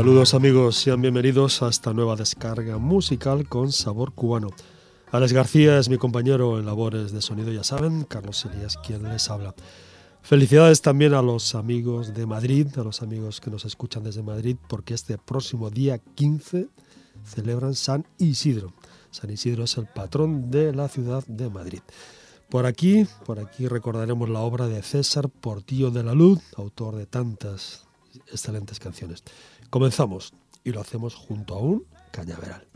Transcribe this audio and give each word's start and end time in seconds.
Saludos 0.00 0.32
amigos, 0.32 0.76
sean 0.76 1.02
bienvenidos 1.02 1.62
a 1.62 1.68
esta 1.68 1.92
nueva 1.92 2.16
descarga 2.16 2.78
musical 2.78 3.46
con 3.46 3.70
sabor 3.70 4.14
cubano. 4.14 4.48
Alex 5.12 5.34
García 5.34 5.78
es 5.78 5.90
mi 5.90 5.98
compañero 5.98 6.58
en 6.58 6.64
labores 6.64 7.12
de 7.12 7.20
sonido, 7.20 7.52
ya 7.52 7.64
saben, 7.64 8.04
Carlos 8.04 8.46
Elías 8.46 8.78
quien 8.78 9.02
les 9.02 9.28
habla. 9.28 9.54
Felicidades 10.22 10.80
también 10.80 11.12
a 11.12 11.20
los 11.20 11.54
amigos 11.54 12.14
de 12.14 12.24
Madrid, 12.24 12.68
a 12.78 12.82
los 12.82 13.02
amigos 13.02 13.42
que 13.42 13.50
nos 13.50 13.66
escuchan 13.66 14.02
desde 14.02 14.22
Madrid, 14.22 14.56
porque 14.70 14.94
este 14.94 15.18
próximo 15.18 15.68
día 15.68 15.98
15 15.98 16.68
celebran 17.22 17.74
San 17.74 18.06
Isidro. 18.16 18.72
San 19.10 19.28
Isidro 19.28 19.64
es 19.64 19.76
el 19.76 19.84
patrón 19.84 20.50
de 20.50 20.72
la 20.72 20.88
ciudad 20.88 21.26
de 21.26 21.50
Madrid. 21.50 21.80
Por 22.48 22.64
aquí, 22.64 23.06
por 23.26 23.38
aquí 23.38 23.68
recordaremos 23.68 24.30
la 24.30 24.40
obra 24.40 24.66
de 24.66 24.82
César 24.82 25.28
Portillo 25.28 25.90
de 25.90 26.04
la 26.04 26.14
Luz, 26.14 26.40
autor 26.56 26.96
de 26.96 27.04
tantas 27.04 27.84
excelentes 28.32 28.78
canciones. 28.78 29.22
Comenzamos 29.70 30.34
y 30.64 30.72
lo 30.72 30.80
hacemos 30.80 31.14
junto 31.14 31.54
a 31.54 31.58
un 31.58 31.86
cañaveral. 32.10 32.66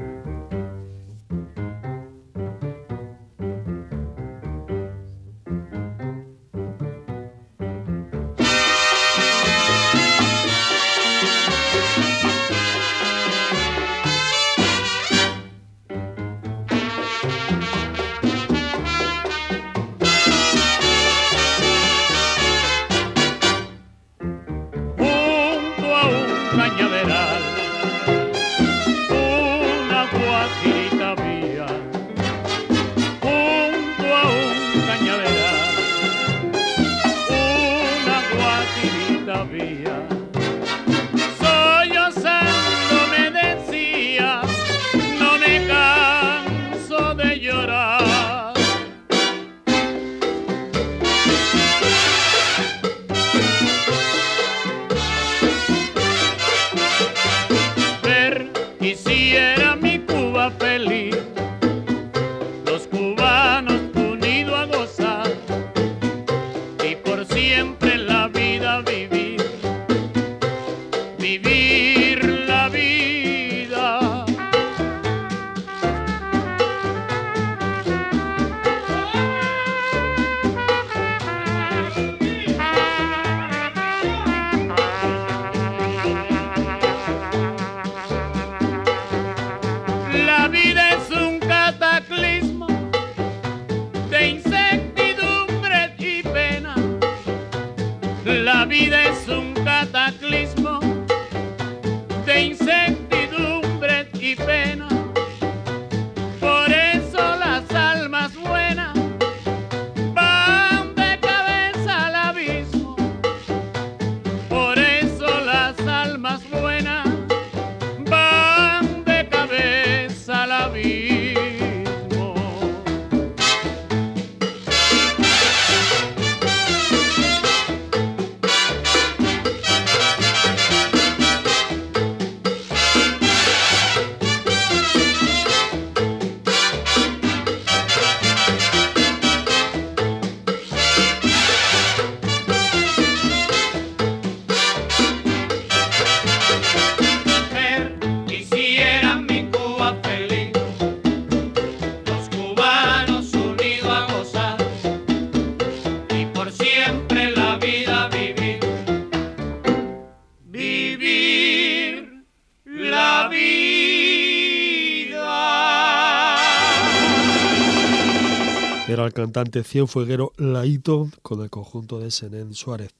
Cantante 169.12 169.64
cienfueguero 169.64 170.32
Laito 170.36 171.10
con 171.22 171.42
el 171.42 171.50
conjunto 171.50 171.98
de 171.98 172.10
Senén 172.10 172.54
Suárez. 172.54 172.94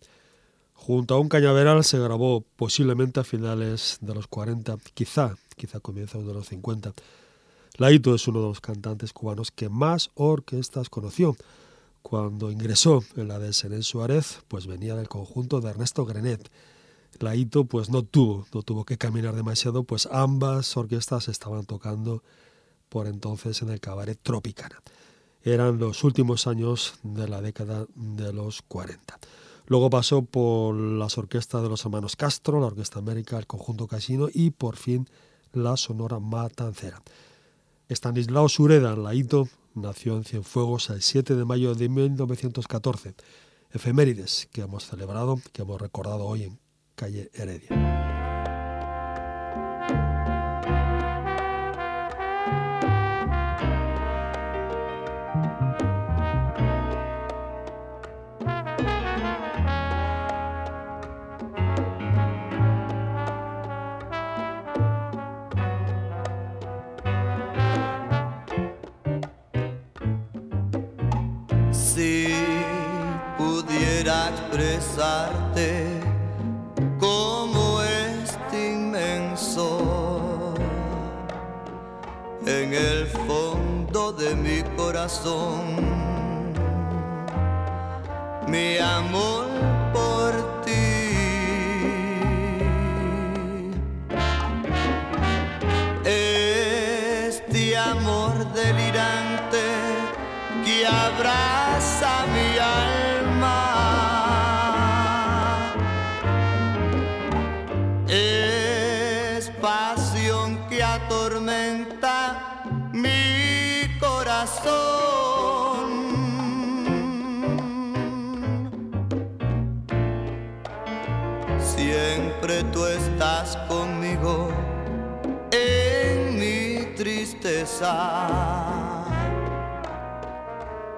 Junto 0.75 1.15
a 1.15 1.19
un 1.19 1.29
cañaveral 1.29 1.85
se 1.85 1.99
grabó 1.99 2.43
posiblemente 2.57 3.21
a 3.21 3.25
finales 3.25 3.99
de 4.01 4.15
los 4.15 4.27
40, 4.27 4.77
quizá, 4.93 5.37
quizá 5.57 5.81
comienzos 5.81 6.27
de 6.27 6.35
los 6.35 6.49
50. 6.49 6.93
Laito 7.79 8.15
es 8.15 8.29
uno 8.29 8.43
de 8.43 8.49
los 8.49 8.61
cantantes 8.61 9.13
cubanos 9.13 9.51
que 9.51 9.69
más 9.69 10.11
orquestas 10.15 10.91
conoció. 10.91 11.37
Cuando 12.03 12.51
ingresó 12.51 13.03
en 13.17 13.29
la 13.29 13.39
de 13.39 13.53
Senén 13.53 13.83
Suárez, 13.83 14.41
pues 14.49 14.67
venía 14.67 14.97
del 14.97 15.09
conjunto 15.09 15.61
de 15.61 15.71
Ernesto 15.71 16.05
Grenet. 16.05 16.51
Laito 17.21 17.65
pues 17.65 17.89
no 17.89 18.03
tuvo, 18.03 18.47
no 18.53 18.63
tuvo 18.63 18.85
que 18.85 18.99
caminar 18.99 19.35
demasiado, 19.35 19.85
pues 19.85 20.07
ambas 20.11 20.77
orquestas 20.77 21.29
estaban 21.29 21.65
tocando 21.65 22.23
por 22.89 23.07
entonces 23.07 23.63
en 23.63 23.71
el 23.71 23.81
cabaret 23.81 24.19
Tropicana 24.23 24.83
eran 25.45 25.79
los 25.79 26.03
últimos 26.05 26.47
años 26.47 26.95
de 27.03 27.29
la 27.29 27.43
década 27.43 27.87
de 27.95 28.33
los 28.33 28.63
40. 28.63 29.19
Luego 29.67 29.91
pasó 29.91 30.23
por 30.23 30.75
las 30.75 31.17
orquestas 31.19 31.63
de 31.63 31.69
los 31.69 31.85
hermanos 31.85 32.17
Castro, 32.17 32.61
la 32.61 32.67
Orquesta 32.67 32.99
América, 32.99 33.39
el 33.39 33.47
Conjunto 33.47 33.87
Casino 33.87 34.29
y 34.33 34.51
por 34.51 34.77
fin 34.77 35.07
la 35.53 35.77
Sonora 35.77 36.19
Matancera. 36.19 37.03
Stanislao 37.89 38.49
Sureda 38.49 38.97
Laito 38.97 39.49
nació 39.75 40.17
en 40.17 40.25
Cienfuegos 40.25 40.91
el 40.91 41.03
7 41.03 41.35
de 41.35 41.45
mayo 41.45 41.75
de 41.75 41.89
1914. 41.89 43.15
Efemérides 43.71 44.49
que 44.53 44.63
hemos 44.63 44.87
celebrado, 44.87 45.41
que 45.53 45.63
hemos 45.63 45.81
recordado 45.81 46.25
hoy 46.25 46.45
en 46.45 46.59
Calle 46.95 47.31
Heredia. 47.35 48.04
Como 76.99 77.83
este 77.83 78.73
inmenso 78.73 80.55
en 82.47 82.75
el 82.75 83.07
fondo 83.07 84.13
de 84.13 84.35
mi 84.35 84.63
corazón 84.77 85.95
mi 88.47 88.79
amor 88.79 89.47
por 89.93 90.63
ti. 90.65 90.73
Este 96.05 97.77
amor 97.77 98.33
delirante 98.53 99.65
que 100.65 100.87
abraza 100.87 102.27
mi 102.35 102.59
alma. 102.59 103.14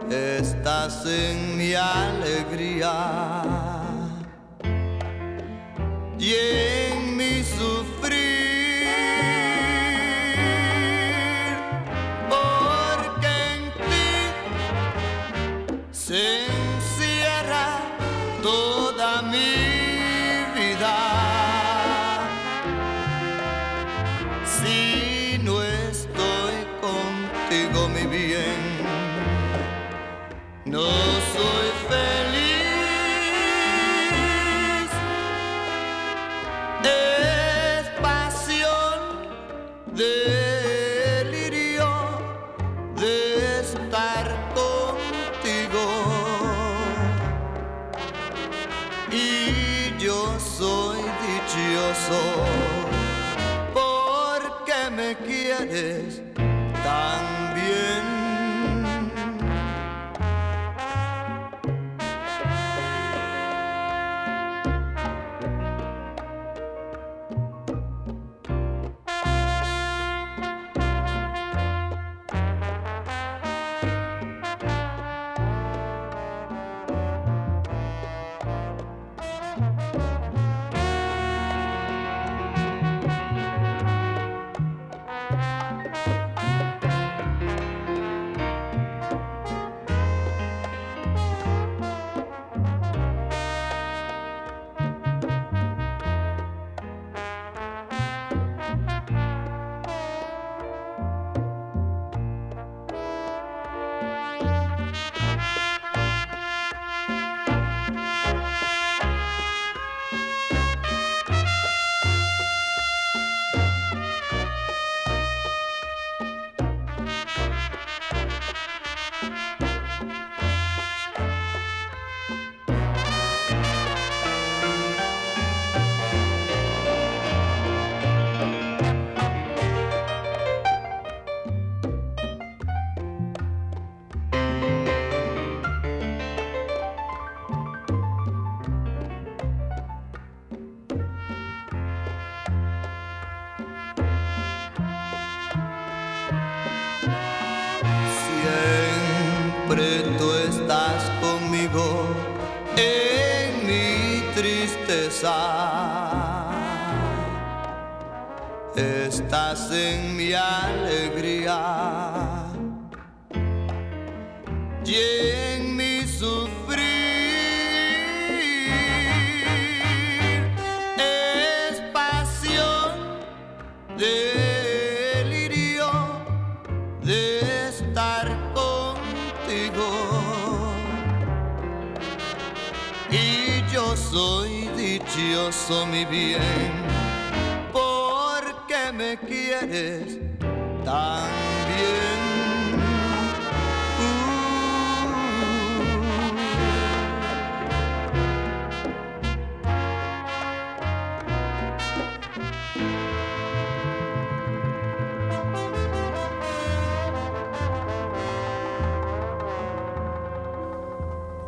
Estás 0.09 1.05
en 1.07 1.57
mi 1.57 1.75
alegría 1.75 2.93
y 6.19 6.33
en 6.33 7.17
mi 7.17 7.43
sufrir. 7.43 7.86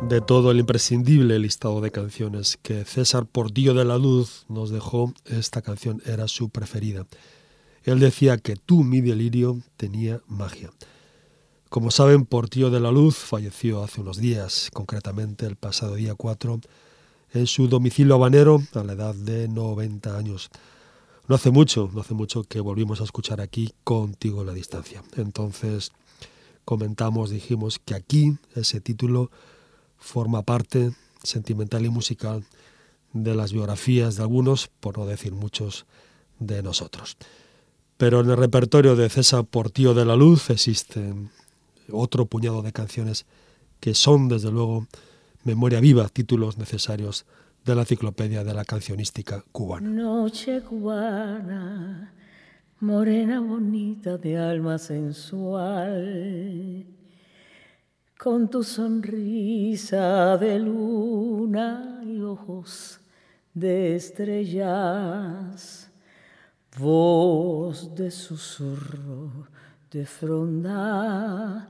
De 0.09 0.21
todo 0.21 0.49
el 0.49 0.57
imprescindible 0.57 1.37
listado 1.37 1.81
de 1.81 1.91
canciones 1.91 2.57
que 2.63 2.83
César 2.83 3.27
Portillo 3.27 3.75
de 3.75 3.85
la 3.85 3.99
Luz 3.99 4.43
nos 4.49 4.71
dejó, 4.71 5.13
esta 5.25 5.61
canción 5.61 6.01
era 6.03 6.27
su 6.27 6.49
preferida. 6.49 7.05
Él 7.83 7.99
decía 7.99 8.39
que 8.39 8.55
tú, 8.55 8.83
mi 8.83 9.01
delirio, 9.01 9.61
tenía 9.77 10.19
magia. 10.25 10.71
Como 11.69 11.91
saben, 11.91 12.25
Portillo 12.25 12.71
de 12.71 12.79
la 12.79 12.89
Luz 12.89 13.17
falleció 13.17 13.83
hace 13.83 14.01
unos 14.01 14.17
días, 14.17 14.71
concretamente 14.73 15.45
el 15.45 15.57
pasado 15.57 15.93
día 15.93 16.15
4, 16.15 16.59
en 17.33 17.45
su 17.45 17.67
domicilio 17.67 18.15
habanero 18.15 18.63
a 18.73 18.83
la 18.83 18.93
edad 18.93 19.13
de 19.13 19.47
90 19.47 20.17
años. 20.17 20.49
No 21.27 21.35
hace 21.35 21.51
mucho, 21.51 21.91
no 21.93 22.01
hace 22.01 22.15
mucho 22.15 22.43
que 22.45 22.61
volvimos 22.61 22.99
a 23.01 23.03
escuchar 23.03 23.41
aquí 23.41 23.75
contigo 23.83 24.41
en 24.41 24.47
la 24.47 24.53
distancia. 24.53 25.03
Entonces, 25.17 25.91
comentamos, 26.65 27.29
dijimos 27.29 27.77
que 27.77 27.93
aquí 27.93 28.37
ese 28.55 28.81
título 28.81 29.29
forma 29.99 30.43
parte 30.43 30.91
sentimental 31.23 31.85
y 31.85 31.89
musical 31.89 32.43
de 33.13 33.35
las 33.35 33.53
biografías 33.53 34.15
de 34.15 34.23
algunos, 34.23 34.67
por 34.79 34.97
no 34.97 35.05
decir 35.05 35.33
muchos, 35.33 35.85
de 36.39 36.63
nosotros. 36.63 37.17
Pero 37.97 38.21
en 38.21 38.29
el 38.29 38.37
repertorio 38.37 38.95
de 38.95 39.09
César 39.09 39.45
Portillo 39.45 39.93
de 39.93 40.05
la 40.05 40.15
Luz 40.15 40.49
existen 40.49 41.31
otro 41.91 42.25
puñado 42.27 42.61
de 42.61 42.71
canciones 42.71 43.25
que 43.79 43.93
son, 43.93 44.29
desde 44.29 44.51
luego, 44.51 44.87
memoria 45.43 45.79
viva, 45.79 46.07
títulos 46.09 46.57
necesarios 46.57 47.25
de 47.65 47.75
la 47.75 47.81
enciclopedia 47.81 48.43
de 48.43 48.53
la 48.53 48.65
cancionística 48.65 49.43
cubana. 49.51 49.89
Noche 49.89 50.61
cubana, 50.61 52.13
morena 52.79 53.39
bonita 53.41 54.17
de 54.17 54.37
alma 54.37 54.77
sensual, 54.77 55.99
con 58.19 58.49
tu 58.49 58.63
sonrisa 58.63 60.35
de 60.37 60.59
luna 60.59 62.01
y 62.05 62.19
ojos 62.19 62.99
de 63.53 63.95
estrellas, 63.95 65.89
voz 66.77 67.95
de 67.95 68.11
susurro 68.11 69.47
de 69.89 70.05
fronda 70.05 71.69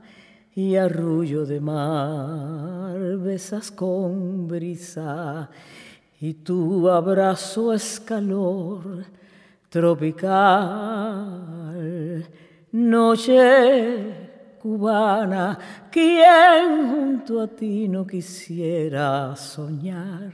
y 0.52 0.74
arrullo 0.74 1.46
de 1.46 1.60
mar, 1.60 2.98
besas 3.18 3.70
con 3.70 4.48
brisa 4.48 5.48
y 6.20 6.34
tu 6.34 6.90
abrazo 6.90 7.72
es 7.72 8.00
calor 8.00 9.04
tropical. 9.68 10.98
Noche 12.72 14.29
cubana, 14.60 15.58
¿quién 15.90 16.88
junto 16.90 17.40
a 17.40 17.48
ti 17.48 17.88
no 17.88 18.06
quisiera 18.06 19.34
soñar? 19.34 20.32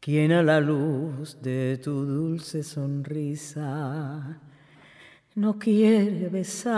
¿Quién 0.00 0.32
a 0.32 0.42
la 0.42 0.58
luz 0.60 1.40
de 1.40 1.76
tu 1.76 2.04
dulce 2.06 2.62
sonrisa 2.62 4.40
no 5.34 5.58
quiere 5.58 6.28
besar? 6.28 6.72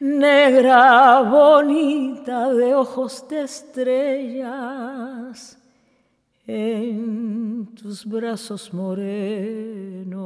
Negra 0.00 1.20
bonita 1.22 2.52
de 2.52 2.74
ojos 2.74 3.28
de 3.28 3.42
estrellas, 3.42 4.48
en 6.46 7.66
tus 7.76 8.04
brazos 8.04 8.72
morenos 8.74 10.22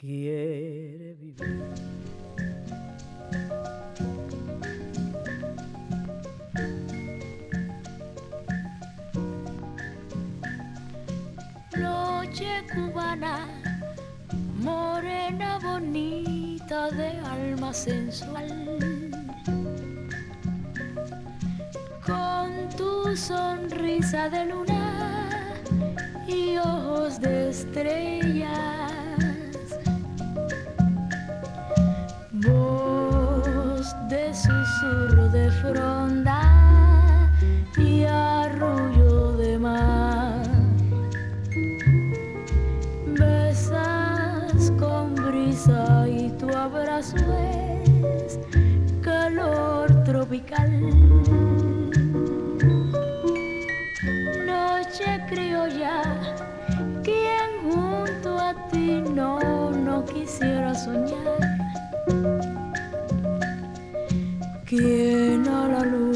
quiere 0.00 1.14
vivir. 1.20 1.60
Noche 11.76 12.64
cubana, 12.72 13.46
morena 14.58 15.58
bonita 15.58 16.90
de 16.92 17.08
alma 17.20 17.72
sensual. 17.74 18.78
Con 22.06 22.68
tu 22.78 23.14
sonrisa 23.14 24.30
de 24.30 24.46
luna 24.46 25.28
y 26.26 26.56
ojos 26.56 27.20
de 27.20 27.50
estrellas. 27.50 28.99
Voz 32.46 33.94
de 34.08 34.32
susurro 34.34 35.28
de 35.28 35.50
fronda 35.60 37.28
y 37.76 38.04
arrullo 38.04 39.32
de 39.36 39.58
mar. 39.58 40.42
Besas 43.08 44.72
con 44.78 45.14
brisa 45.16 46.08
y 46.08 46.30
tu 46.38 46.48
abrazo 46.48 47.16
es 47.16 48.38
calor 49.02 50.02
tropical. 50.04 50.80
Noche 54.46 55.20
criolla, 55.28 56.02
quien 57.02 57.50
junto 57.70 58.38
a 58.38 58.54
ti 58.70 59.02
no, 59.14 59.70
no 59.72 60.06
quisiera 60.06 60.74
soñar. 60.74 61.59
Quien 64.70 65.48
a 65.48 65.66
la 65.66 65.84
luz 65.84 66.09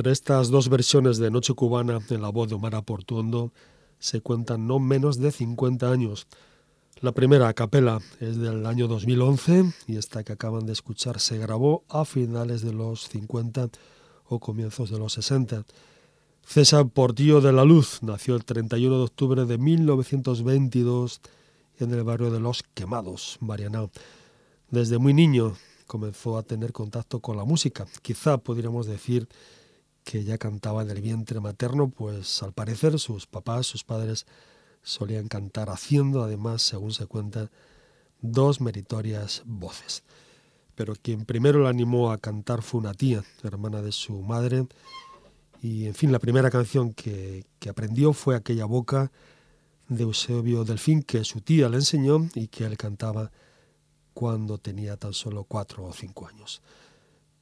Entre 0.00 0.12
estas 0.12 0.48
dos 0.48 0.70
versiones 0.70 1.18
de 1.18 1.30
Noche 1.30 1.52
Cubana 1.52 1.98
en 2.08 2.22
la 2.22 2.30
voz 2.30 2.48
de 2.48 2.54
Omar 2.54 2.82
Portuondo 2.84 3.52
se 3.98 4.22
cuentan 4.22 4.66
no 4.66 4.78
menos 4.78 5.18
de 5.18 5.30
50 5.30 5.92
años. 5.92 6.26
La 7.02 7.12
primera 7.12 7.48
a 7.48 7.52
capela 7.52 8.00
es 8.18 8.38
del 8.38 8.64
año 8.64 8.88
2011 8.88 9.74
y 9.88 9.98
esta 9.98 10.24
que 10.24 10.32
acaban 10.32 10.64
de 10.64 10.72
escuchar 10.72 11.20
se 11.20 11.36
grabó 11.36 11.84
a 11.90 12.06
finales 12.06 12.62
de 12.62 12.72
los 12.72 13.08
50 13.08 13.68
o 14.24 14.40
comienzos 14.40 14.88
de 14.88 14.98
los 14.98 15.12
60. 15.12 15.66
César 16.46 16.88
Portillo 16.88 17.42
de 17.42 17.52
la 17.52 17.66
Luz 17.66 18.02
nació 18.02 18.36
el 18.36 18.46
31 18.46 18.96
de 18.96 19.04
octubre 19.04 19.44
de 19.44 19.58
1922 19.58 21.20
en 21.78 21.92
el 21.92 22.04
barrio 22.04 22.30
de 22.30 22.40
Los 22.40 22.62
Quemados, 22.72 23.36
Marianao. 23.40 23.90
Desde 24.70 24.96
muy 24.96 25.12
niño 25.12 25.56
comenzó 25.86 26.38
a 26.38 26.42
tener 26.42 26.72
contacto 26.72 27.20
con 27.20 27.36
la 27.36 27.44
música. 27.44 27.86
Quizá 28.00 28.38
podríamos 28.38 28.86
decir 28.86 29.28
que 30.04 30.24
ya 30.24 30.38
cantaba 30.38 30.82
en 30.82 30.90
el 30.90 31.00
vientre 31.00 31.40
materno, 31.40 31.88
pues 31.88 32.42
al 32.42 32.52
parecer 32.52 32.98
sus 32.98 33.26
papás, 33.26 33.66
sus 33.66 33.84
padres, 33.84 34.26
solían 34.82 35.28
cantar 35.28 35.70
haciendo 35.70 36.22
además, 36.22 36.62
según 36.62 36.92
se 36.92 37.06
cuenta, 37.06 37.50
dos 38.20 38.60
meritorias 38.60 39.42
voces. 39.44 40.02
Pero 40.74 40.94
quien 40.94 41.24
primero 41.24 41.60
la 41.60 41.70
animó 41.70 42.10
a 42.10 42.18
cantar 42.18 42.62
fue 42.62 42.80
una 42.80 42.94
tía, 42.94 43.22
hermana 43.42 43.82
de 43.82 43.92
su 43.92 44.22
madre, 44.22 44.66
y 45.62 45.86
en 45.86 45.94
fin, 45.94 46.10
la 46.10 46.18
primera 46.18 46.50
canción 46.50 46.94
que, 46.94 47.44
que 47.58 47.68
aprendió 47.68 48.14
fue 48.14 48.34
aquella 48.34 48.64
boca 48.64 49.12
de 49.88 50.04
Eusebio 50.04 50.64
Delfín 50.64 51.02
que 51.02 51.24
su 51.24 51.42
tía 51.42 51.68
le 51.68 51.76
enseñó 51.76 52.28
y 52.34 52.48
que 52.48 52.64
él 52.64 52.78
cantaba 52.78 53.30
cuando 54.14 54.58
tenía 54.58 54.96
tan 54.96 55.12
solo 55.12 55.44
cuatro 55.44 55.84
o 55.84 55.92
cinco 55.92 56.26
años. 56.26 56.62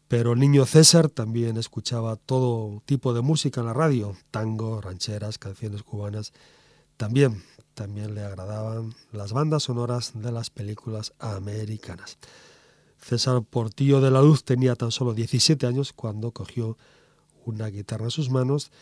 Pero 0.09 0.33
el 0.33 0.41
niño 0.41 0.65
César 0.65 1.11
también 1.11 1.59
escuchaba 1.59 2.17
todo 2.17 2.83
tipo 2.87 3.13
de 3.13 3.21
música 3.21 3.61
en 3.61 3.67
la 3.67 3.75
radio, 3.75 4.17
tango, 4.31 4.81
rancheras, 4.81 5.37
canciones 5.39 5.83
cubanas, 5.83 6.33
también, 6.97 7.45
también 7.75 8.15
le 8.15 8.23
agradaban 8.23 8.95
las 9.13 9.33
bandas 9.33 9.65
sonoras 9.65 10.13
de 10.15 10.33
las 10.33 10.49
películas 10.49 11.13
americanas. 11.19 12.17
César 13.01 13.43
Portillo 13.43 14.01
de 14.01 14.11
la 14.11 14.23
Luz 14.23 14.45
tenía 14.45 14.75
tan 14.75 14.91
solo 14.91 15.15
17 15.15 15.67
años 15.67 15.93
cuando 15.93 16.33
cogió 16.33 16.77
una 17.45 17.67
guitarra 17.69 18.05
en 18.05 18.11
sus 18.11 18.31
manos 18.31 18.73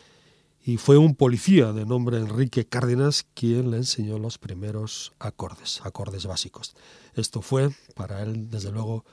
y 0.64 0.78
fue 0.78 0.96
un 0.96 1.14
policía 1.14 1.72
de 1.72 1.86
nombre 1.86 2.18
Enrique 2.18 2.66
Cárdenas 2.66 3.26
quien 3.34 3.70
le 3.70 3.76
enseñó 3.78 4.18
los 4.18 4.38
primeros 4.38 5.12
acordes, 5.18 5.80
acordes 5.84 6.26
básicos. 6.26 6.74
Esto 7.14 7.42
fue 7.42 7.70
para 7.94 8.22
él, 8.22 8.50
desde 8.50 8.72
luego, 8.72 9.04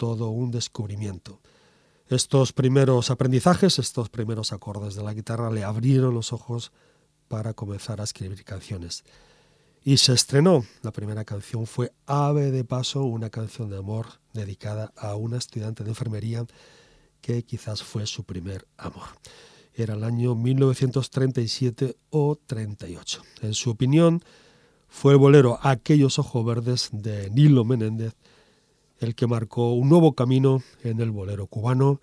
todo 0.00 0.30
un 0.30 0.50
descubrimiento. 0.50 1.40
Estos 2.08 2.54
primeros 2.54 3.10
aprendizajes, 3.10 3.78
estos 3.78 4.08
primeros 4.08 4.54
acordes 4.54 4.94
de 4.94 5.02
la 5.02 5.12
guitarra 5.12 5.50
le 5.50 5.62
abrieron 5.62 6.14
los 6.14 6.32
ojos 6.32 6.72
para 7.28 7.52
comenzar 7.52 8.00
a 8.00 8.04
escribir 8.04 8.42
canciones. 8.42 9.04
Y 9.84 9.98
se 9.98 10.14
estrenó. 10.14 10.64
La 10.80 10.90
primera 10.90 11.26
canción 11.26 11.66
fue 11.66 11.92
Ave 12.06 12.50
de 12.50 12.64
Paso, 12.64 13.02
una 13.02 13.28
canción 13.28 13.68
de 13.68 13.76
amor 13.76 14.06
dedicada 14.32 14.90
a 14.96 15.16
una 15.16 15.36
estudiante 15.36 15.84
de 15.84 15.90
enfermería 15.90 16.46
que 17.20 17.42
quizás 17.42 17.82
fue 17.82 18.06
su 18.06 18.24
primer 18.24 18.66
amor. 18.78 19.08
Era 19.74 19.92
el 19.92 20.04
año 20.04 20.34
1937 20.34 21.94
o 22.08 22.36
38. 22.46 23.22
En 23.42 23.52
su 23.52 23.68
opinión, 23.68 24.24
fue 24.88 25.12
el 25.12 25.18
bolero 25.18 25.58
Aquellos 25.62 26.18
Ojos 26.18 26.42
Verdes 26.46 26.88
de 26.90 27.28
Nilo 27.28 27.66
Menéndez 27.66 28.14
el 29.00 29.14
que 29.14 29.26
marcó 29.26 29.72
un 29.72 29.88
nuevo 29.88 30.14
camino 30.14 30.62
en 30.84 31.00
el 31.00 31.10
bolero 31.10 31.46
cubano 31.46 32.00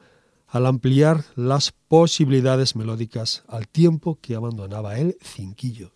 al 0.47 0.65
ampliar 0.65 1.23
las 1.35 1.73
posibilidades 1.87 2.75
melódicas 2.75 3.43
al 3.47 3.67
tiempo 3.67 4.17
que 4.21 4.35
abandonaba 4.35 4.97
el 4.97 5.17
cinquillo. 5.21 5.91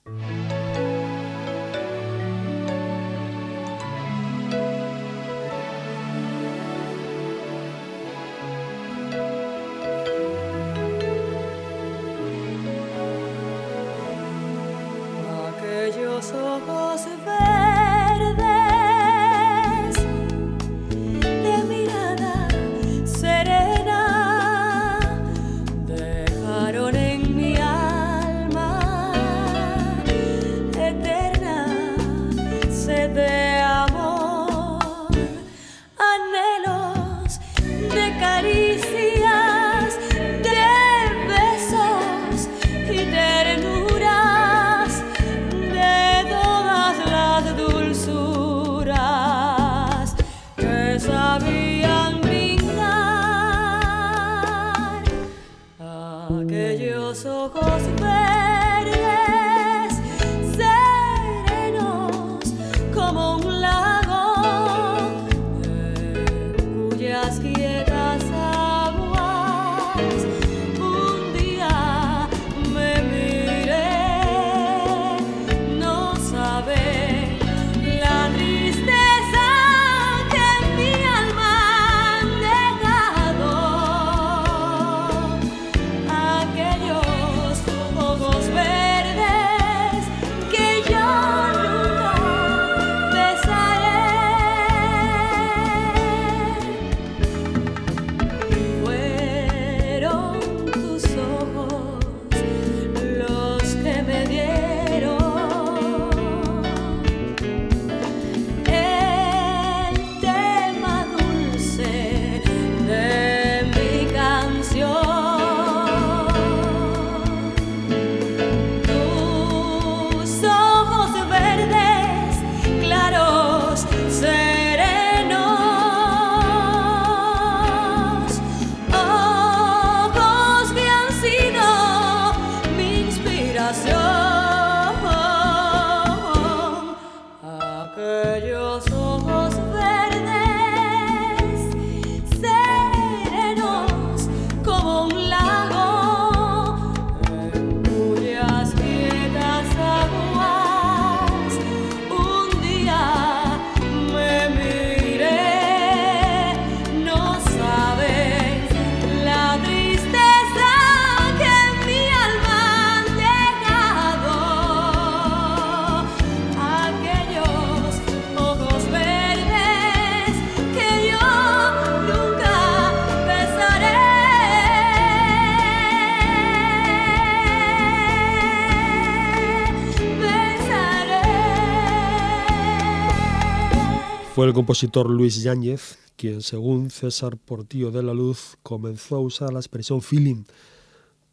Fue 184.42 184.48
el 184.48 184.56
compositor 184.56 185.08
Luis 185.08 185.44
Yáñez 185.44 186.00
quien, 186.16 186.42
según 186.42 186.90
César 186.90 187.38
Portillo 187.38 187.92
de 187.92 188.02
la 188.02 188.16
Luz, 188.16 188.58
comenzó 188.64 189.18
a 189.18 189.20
usar 189.20 189.54
la 189.54 189.60
expresión 189.60 190.02
feeling, 190.02 190.46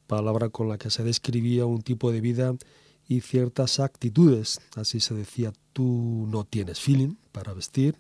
palabra 0.07 0.51
con 0.51 0.69
la 0.69 0.77
que 0.77 0.91
se 0.91 1.03
describía 1.05 1.65
un 1.65 1.81
tipo 1.81 2.13
de 2.13 2.21
vida 2.21 2.55
y 3.09 3.23
ciertas 3.23 3.81
actitudes. 3.81 4.61
Así 4.77 5.01
se 5.01 5.15
decía, 5.15 5.55
tú 5.73 6.27
no 6.29 6.45
tienes 6.45 6.81
feeling 6.81 7.15
para 7.33 7.55
vestir, 7.55 7.97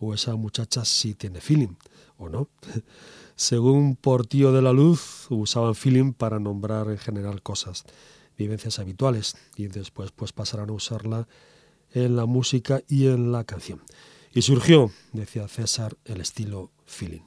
o 0.00 0.14
esa 0.14 0.34
muchacha 0.34 0.84
sí 0.84 1.14
tiene 1.14 1.40
feeling, 1.40 1.76
o 2.18 2.28
no. 2.28 2.48
Según 3.36 3.94
Portillo 3.94 4.50
de 4.50 4.62
la 4.62 4.72
Luz, 4.72 5.28
usaban 5.30 5.76
feeling 5.76 6.12
para 6.12 6.40
nombrar 6.40 6.90
en 6.90 6.98
general 6.98 7.40
cosas, 7.40 7.84
vivencias 8.36 8.80
habituales, 8.80 9.36
y 9.54 9.68
después 9.68 10.10
pues 10.10 10.32
pasarán 10.32 10.70
a 10.70 10.72
usarla 10.72 11.28
en 11.92 12.16
la 12.16 12.26
música 12.26 12.82
y 12.88 13.06
en 13.06 13.30
la 13.30 13.44
canción. 13.44 13.80
Y 14.34 14.42
surgió, 14.42 14.90
decía 15.12 15.46
César, 15.46 15.96
el 16.04 16.20
estilo 16.20 16.72
feeling. 16.86 17.22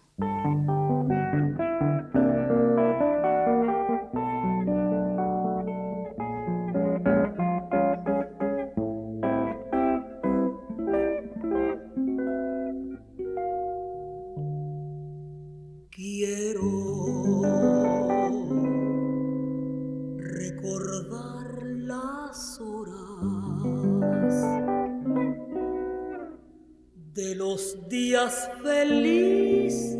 Felices 28.61 29.97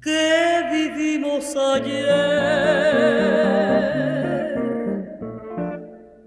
que 0.00 0.62
vivimos 0.70 1.56
ayer. 1.56 2.24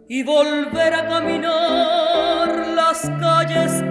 Y 0.10 0.24
volver 0.24 0.94
a 0.94 1.08
caminar 1.08 2.68
las 2.76 3.02
calles 3.20 3.84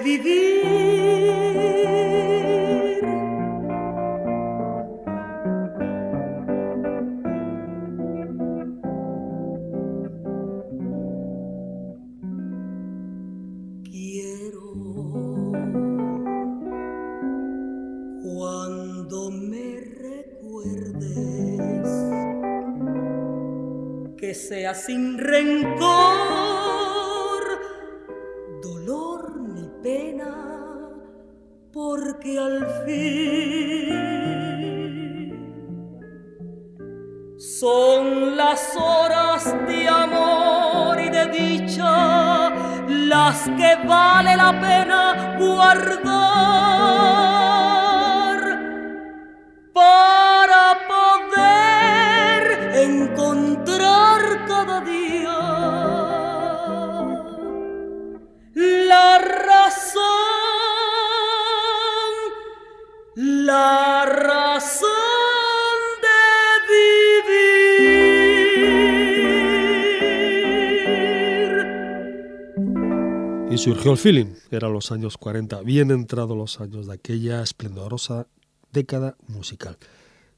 de 0.00 0.18
vivir. 0.18 0.59
Surgió 73.80 73.92
el 73.92 73.98
feeling, 73.98 74.34
eran 74.50 74.74
los 74.74 74.92
años 74.92 75.16
40, 75.16 75.62
bien 75.62 75.90
entrados 75.90 76.36
los 76.36 76.60
años 76.60 76.86
de 76.86 76.92
aquella 76.92 77.42
esplendorosa 77.42 78.26
década 78.72 79.16
musical. 79.26 79.78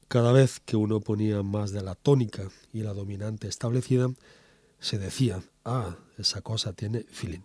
Cada 0.07 0.31
vez 0.31 0.61
que 0.61 0.77
uno 0.77 1.01
ponía 1.01 1.43
más 1.43 1.73
de 1.73 1.83
la 1.83 1.95
tónica 1.95 2.43
y 2.71 2.83
la 2.83 2.93
dominante 2.93 3.49
establecida, 3.49 4.09
se 4.79 4.97
decía, 4.97 5.43
ah, 5.65 5.97
esa 6.17 6.41
cosa 6.41 6.71
tiene 6.71 7.01
feeling. 7.11 7.41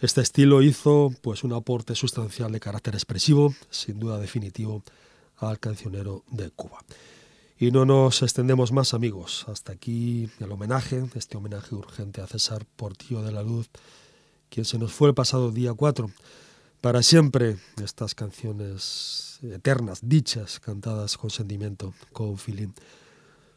Este 0.00 0.20
estilo 0.20 0.62
hizo 0.62 1.12
pues 1.22 1.44
un 1.44 1.52
aporte 1.52 1.94
sustancial 1.94 2.50
de 2.50 2.58
carácter 2.58 2.94
expresivo, 2.94 3.54
sin 3.70 4.00
duda 4.00 4.18
definitivo, 4.18 4.82
al 5.36 5.60
cancionero 5.60 6.24
de 6.28 6.50
Cuba. 6.50 6.78
Y 7.56 7.70
no 7.70 7.84
nos 7.84 8.20
extendemos 8.22 8.72
más, 8.72 8.94
amigos. 8.94 9.44
Hasta 9.46 9.74
aquí 9.74 10.28
el 10.40 10.50
homenaje, 10.50 11.04
este 11.14 11.36
homenaje 11.36 11.76
urgente 11.76 12.20
a 12.20 12.26
César 12.26 12.66
Portillo 12.74 13.22
de 13.22 13.30
la 13.30 13.44
Luz, 13.44 13.70
quien 14.48 14.64
se 14.64 14.78
nos 14.78 14.92
fue 14.92 15.08
el 15.08 15.14
pasado 15.14 15.50
día 15.50 15.74
4. 15.74 16.10
Para 16.80 17.02
siempre 17.02 17.56
estas 17.82 18.14
canciones 18.14 19.38
eternas, 19.42 20.00
dichas, 20.02 20.60
cantadas 20.60 21.16
con 21.16 21.30
sentimiento, 21.30 21.94
con 22.12 22.38
feeling. 22.38 22.72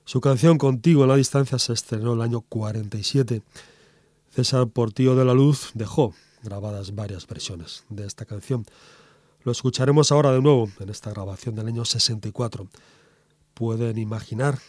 Su 0.05 0.21
canción 0.21 0.57
Contigo 0.57 1.03
en 1.03 1.09
la 1.09 1.15
distancia 1.15 1.59
se 1.59 1.73
estrenó 1.73 2.13
el 2.13 2.21
año 2.21 2.41
47. 2.41 3.43
César 4.31 4.67
Portillo 4.67 5.15
de 5.15 5.25
la 5.25 5.33
Luz 5.33 5.71
dejó 5.73 6.13
grabadas 6.43 6.95
varias 6.95 7.27
versiones 7.27 7.83
de 7.89 8.05
esta 8.05 8.25
canción. 8.25 8.65
Lo 9.43 9.51
escucharemos 9.51 10.11
ahora 10.11 10.31
de 10.31 10.41
nuevo 10.41 10.69
en 10.79 10.89
esta 10.89 11.11
grabación 11.11 11.55
del 11.55 11.67
año 11.67 11.85
64. 11.85 12.67
Pueden 13.53 13.97
imaginar, 13.97 14.59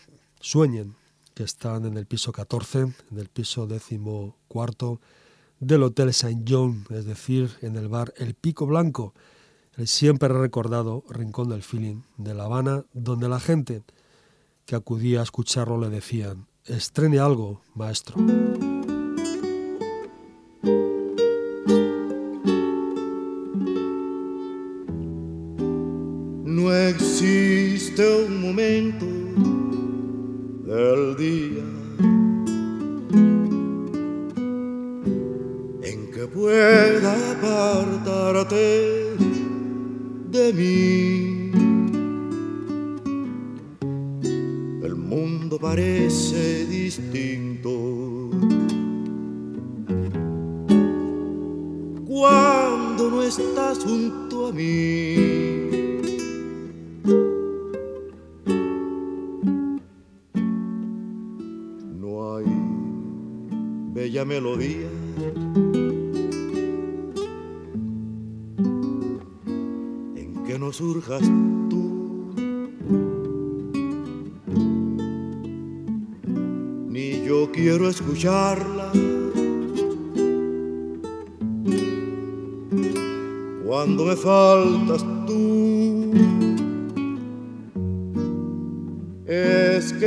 sueñen 0.40 0.96
que 1.34 1.44
están 1.44 1.86
en 1.86 1.96
el 1.96 2.06
piso 2.06 2.32
14, 2.32 2.80
en 2.80 3.18
el 3.18 3.28
piso 3.28 3.66
décimo 3.66 4.36
cuarto 4.48 5.00
del 5.60 5.82
Hotel 5.82 6.12
Saint 6.12 6.48
John, 6.48 6.86
es 6.90 7.04
decir, 7.04 7.50
en 7.60 7.76
el 7.76 7.88
bar 7.88 8.12
El 8.16 8.34
Pico 8.34 8.66
Blanco, 8.66 9.14
el 9.76 9.86
siempre 9.86 10.28
recordado 10.28 11.04
rincón 11.08 11.48
del 11.48 11.62
feeling 11.62 12.02
de 12.16 12.34
La 12.34 12.44
Habana, 12.44 12.84
donde 12.92 13.28
la 13.28 13.40
gente 13.40 13.82
que 14.66 14.74
acudía 14.74 15.20
a 15.20 15.22
escucharlo 15.22 15.78
le 15.78 15.90
decían, 15.90 16.46
estrene 16.64 17.18
algo, 17.18 17.62
maestro. 17.74 18.16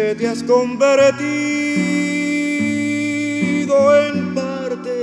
Que 0.03 0.15
te 0.15 0.27
has 0.27 0.43
convertido 0.43 1.23
en 4.05 4.35
parte 4.35 4.97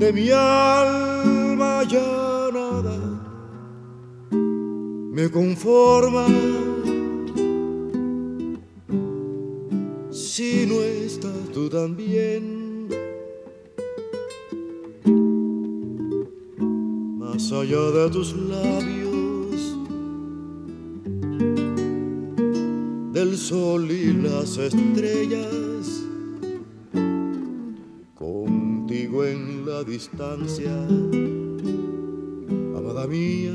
de 0.00 0.12
mi 0.12 0.30
alma 0.30 1.84
ya 1.84 2.50
nada 2.52 2.98
me 5.16 5.30
conforma 5.30 6.26
si 10.10 10.66
no 10.66 10.80
estás 10.82 11.42
tú 11.54 11.68
también. 11.68 12.88
Más 17.20 17.52
allá 17.52 17.84
de 17.96 18.10
tus 18.10 18.34
labios 18.36 19.07
sol 23.48 23.90
y 23.90 24.12
las 24.12 24.58
estrellas 24.58 26.04
contigo 28.14 29.24
en 29.24 29.64
la 29.64 29.82
distancia 29.84 30.70
amada 32.76 33.06
mía 33.06 33.54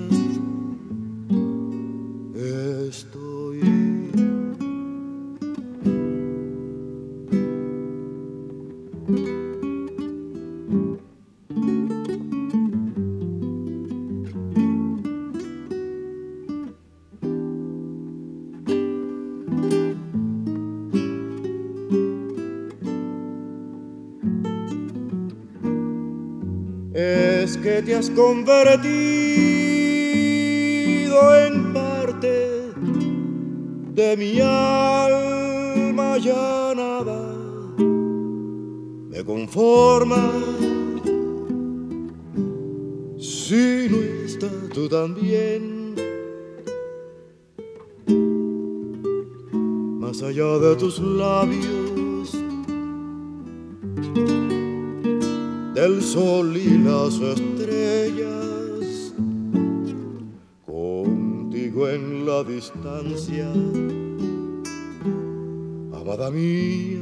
convertido 28.13 28.93
en 31.45 31.73
parte 31.73 32.71
de 33.93 34.17
mi 34.17 34.39
alma 34.39 36.17
ya 36.17 36.73
nada 36.75 37.33
me 39.13 39.23
conforma. 39.23 40.31
Si 43.19 43.87
no 43.89 43.97
estás 44.25 44.51
tú 44.73 44.89
también. 44.89 45.93
Más 49.99 50.21
allá 50.23 50.57
de 50.57 50.75
tus 50.75 50.99
labios 50.99 52.33
del 55.75 56.01
sol 56.01 56.57
y 56.57 56.77
las 56.79 57.13
estrellas, 57.15 57.42
distancia, 63.23 63.47
amada 65.93 66.29
mía. 66.31 66.92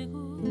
negócio. 0.00 0.49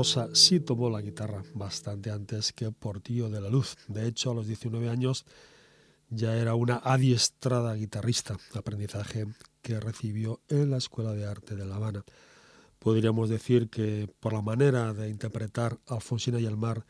Rosa 0.00 0.30
sí 0.32 0.60
tomó 0.60 0.88
la 0.88 1.02
guitarra 1.02 1.42
bastante 1.52 2.10
antes 2.10 2.54
que 2.54 2.72
Portillo 2.72 3.28
de 3.28 3.38
la 3.38 3.50
Luz. 3.50 3.76
De 3.86 4.08
hecho, 4.08 4.30
a 4.30 4.34
los 4.34 4.46
19 4.46 4.88
años 4.88 5.26
ya 6.08 6.38
era 6.38 6.54
una 6.54 6.80
adiestrada 6.82 7.74
guitarrista, 7.74 8.38
aprendizaje 8.54 9.26
que 9.60 9.78
recibió 9.78 10.40
en 10.48 10.70
la 10.70 10.78
Escuela 10.78 11.12
de 11.12 11.26
Arte 11.26 11.54
de 11.54 11.66
La 11.66 11.76
Habana. 11.76 12.02
podríamos 12.78 13.28
decir 13.28 13.68
que 13.68 14.08
por 14.20 14.32
la 14.32 14.40
manera 14.40 14.94
de 14.94 15.10
interpretar 15.10 15.78
Alfonsina 15.86 16.40
y 16.40 16.46
el 16.46 16.56
mar, 16.56 16.86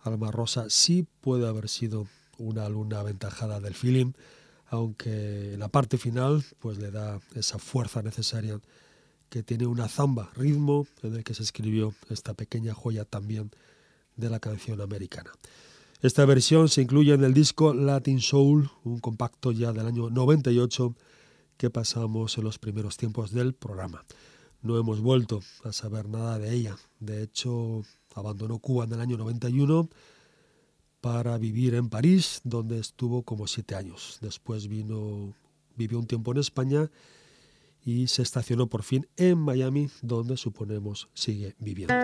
Alma 0.00 0.32
Rosa 0.32 0.64
sí 0.68 1.06
puede 1.20 1.46
haber 1.46 1.68
sido 1.68 2.08
una 2.38 2.66
alumna 2.66 2.98
aventajada 2.98 3.60
del 3.60 3.74
feeling, 3.74 4.14
aunque 4.66 5.54
en 5.54 5.60
la 5.60 5.68
parte 5.68 5.96
final 5.96 6.44
pues 6.58 6.78
le 6.78 6.90
da 6.90 7.20
esa 7.36 7.60
fuerza 7.60 8.02
necesaria 8.02 8.60
que 9.32 9.42
tiene 9.42 9.66
una 9.66 9.88
zamba, 9.88 10.30
ritmo 10.36 10.86
en 11.02 11.14
el 11.14 11.24
que 11.24 11.32
se 11.32 11.42
escribió 11.42 11.94
esta 12.10 12.34
pequeña 12.34 12.74
joya 12.74 13.06
también 13.06 13.50
de 14.14 14.28
la 14.28 14.40
canción 14.40 14.82
americana. 14.82 15.32
Esta 16.02 16.26
versión 16.26 16.68
se 16.68 16.82
incluye 16.82 17.14
en 17.14 17.24
el 17.24 17.32
disco 17.32 17.72
Latin 17.72 18.20
Soul, 18.20 18.68
un 18.84 18.98
compacto 18.98 19.50
ya 19.50 19.72
del 19.72 19.86
año 19.86 20.10
98 20.10 20.94
que 21.56 21.70
pasamos 21.70 22.36
en 22.36 22.44
los 22.44 22.58
primeros 22.58 22.98
tiempos 22.98 23.32
del 23.32 23.54
programa. 23.54 24.04
No 24.60 24.78
hemos 24.78 25.00
vuelto 25.00 25.40
a 25.64 25.72
saber 25.72 26.10
nada 26.10 26.38
de 26.38 26.52
ella. 26.52 26.76
De 27.00 27.22
hecho, 27.22 27.84
abandonó 28.14 28.58
Cuba 28.58 28.84
en 28.84 28.92
el 28.92 29.00
año 29.00 29.16
91 29.16 29.88
para 31.00 31.38
vivir 31.38 31.74
en 31.74 31.88
París, 31.88 32.42
donde 32.44 32.78
estuvo 32.78 33.22
como 33.22 33.46
siete 33.46 33.76
años. 33.76 34.18
Después 34.20 34.68
vino, 34.68 35.32
vivió 35.74 35.98
un 35.98 36.06
tiempo 36.06 36.32
en 36.32 36.38
España 36.38 36.90
y 37.84 38.06
se 38.06 38.22
estacionó 38.22 38.68
por 38.68 38.82
fin 38.82 39.06
en 39.16 39.38
Miami, 39.38 39.90
donde 40.02 40.36
suponemos 40.36 41.08
sigue 41.14 41.54
viviendo. 41.58 41.94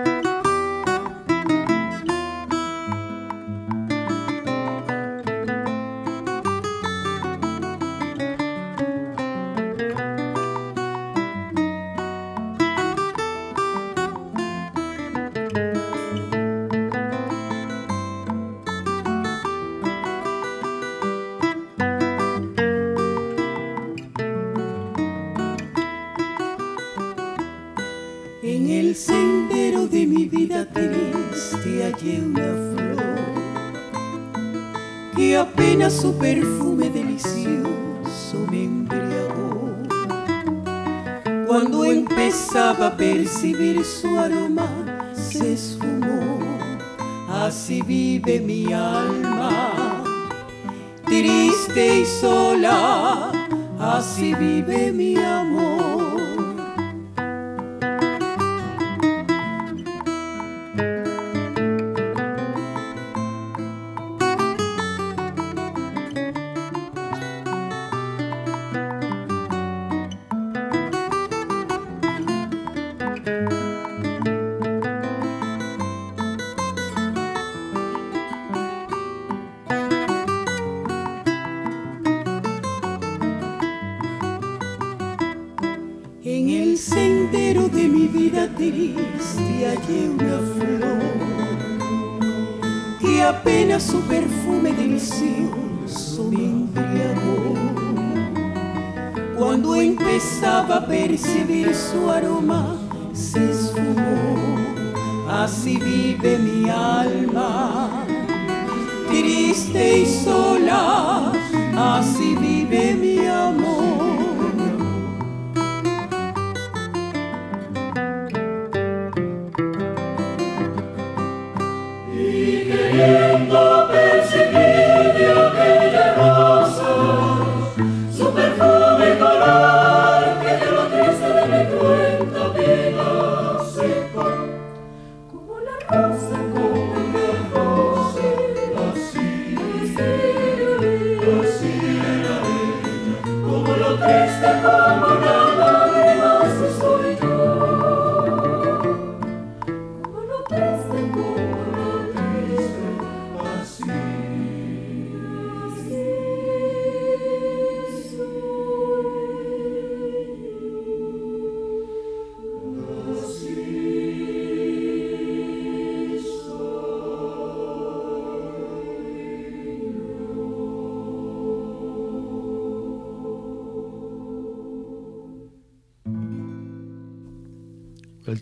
Su 35.91 36.13
perfume 36.19 36.91
delicioso 36.91 38.47
me 38.51 38.65
embriagó. 38.65 39.75
Cuando 41.47 41.85
empezaba 41.85 42.89
a 42.89 42.97
percibir 42.97 43.83
su 43.85 44.19
aroma, 44.19 44.69
se 45.15 45.55
esfumó. 45.55 46.41
Así 47.31 47.81
vive 47.81 48.41
mi 48.41 48.73
alma, 48.73 50.05
triste 51.07 52.01
y 52.01 52.05
sola. 52.05 53.33
Así 53.79 54.35
vive 54.35 54.93
mi 54.93 55.17
amor. 55.17 55.48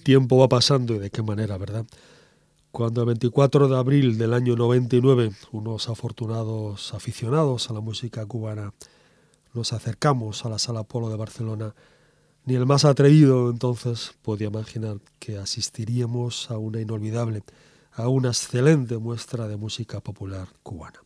Tiempo 0.07 0.39
va 0.39 0.49
pasando 0.49 0.95
y 0.95 1.01
de 1.01 1.11
qué 1.11 1.21
manera, 1.21 1.59
¿verdad? 1.59 1.85
Cuando 2.71 3.01
el 3.01 3.07
24 3.07 3.67
de 3.67 3.77
abril 3.77 4.19
del 4.19 4.35
año 4.35 4.55
99, 4.55 5.33
unos 5.51 5.89
afortunados 5.89 6.95
aficionados 6.95 7.69
a 7.69 7.73
la 7.73 7.81
música 7.81 8.25
cubana 8.25 8.73
nos 9.53 9.73
acercamos 9.73 10.45
a 10.45 10.49
la 10.49 10.61
Sala 10.61 10.85
Polo 10.85 11.09
de 11.09 11.17
Barcelona, 11.17 11.75
ni 12.45 12.55
el 12.55 12.67
más 12.67 12.85
atrevido 12.85 13.51
entonces 13.51 14.13
podía 14.23 14.47
imaginar 14.47 14.99
que 15.19 15.39
asistiríamos 15.39 16.53
a 16.53 16.59
una 16.59 16.81
inolvidable, 16.81 17.43
a 17.91 18.07
una 18.07 18.29
excelente 18.29 18.99
muestra 18.99 19.49
de 19.49 19.57
música 19.57 19.99
popular 19.99 20.47
cubana. 20.63 21.01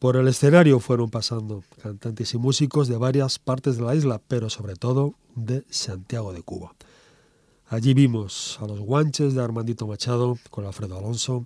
Por 0.00 0.16
el 0.16 0.26
escenario 0.26 0.80
fueron 0.80 1.10
pasando 1.10 1.62
cantantes 1.80 2.34
y 2.34 2.38
músicos 2.38 2.88
de 2.88 2.96
varias 2.96 3.38
partes 3.38 3.76
de 3.76 3.84
la 3.84 3.94
isla, 3.94 4.20
pero 4.26 4.50
sobre 4.50 4.74
todo 4.74 5.14
de 5.36 5.62
Santiago 5.70 6.32
de 6.32 6.42
Cuba. 6.42 6.74
Allí 7.74 7.92
vimos 7.92 8.56
a 8.60 8.68
los 8.68 8.78
guanches 8.78 9.34
de 9.34 9.42
Armandito 9.42 9.88
Machado 9.88 10.38
con 10.50 10.64
Alfredo 10.64 10.96
Alonso, 10.96 11.44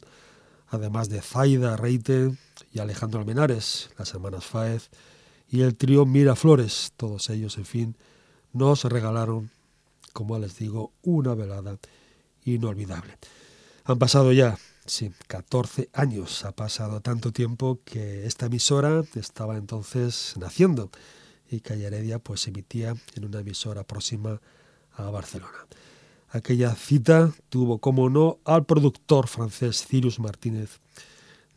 además 0.69 1.09
de 1.09 1.23
Zaida 1.23 1.75
Reite 1.75 2.37
y 2.71 2.81
Alejandro 2.81 3.21
Almenares, 3.21 3.89
las 3.97 4.13
hermanas 4.13 4.45
Faez 4.45 4.91
y 5.49 5.63
el 5.63 5.75
trío 5.75 6.05
Miraflores, 6.05 6.93
todos 6.99 7.31
ellos, 7.31 7.57
en 7.57 7.65
fin, 7.65 7.97
nos 8.53 8.85
regalaron, 8.85 9.51
como 10.13 10.39
les 10.39 10.59
digo, 10.59 10.93
una 11.03 11.35
velada 11.35 11.79
inolvidable. 12.45 13.17
Han 13.85 13.99
pasado 13.99 14.31
ya, 14.31 14.59
sí, 14.85 15.11
14 15.29 15.89
años, 15.95 16.45
ha 16.45 16.53
pasado 16.53 17.01
tanto 17.01 17.33
tiempo 17.33 17.81
que 17.87 18.27
esta 18.27 18.47
emisora 18.47 19.03
estaba 19.15 19.57
entonces 19.57 20.35
naciendo 20.37 20.91
y 21.51 21.61
Calle 21.61 21.87
Heredia 21.87 22.19
pues 22.19 22.47
emitía 22.49 22.95
en 23.15 23.25
una 23.25 23.41
emisora 23.41 23.83
próxima 23.83 24.43
a 24.93 25.09
Barcelona. 25.09 25.57
Aquella 26.31 26.75
cita 26.75 27.33
tuvo, 27.49 27.79
como 27.79 28.11
no, 28.11 28.39
al 28.45 28.65
productor 28.67 29.29
francés 29.29 29.87
Cyrus 29.87 30.19
Martínez 30.19 30.81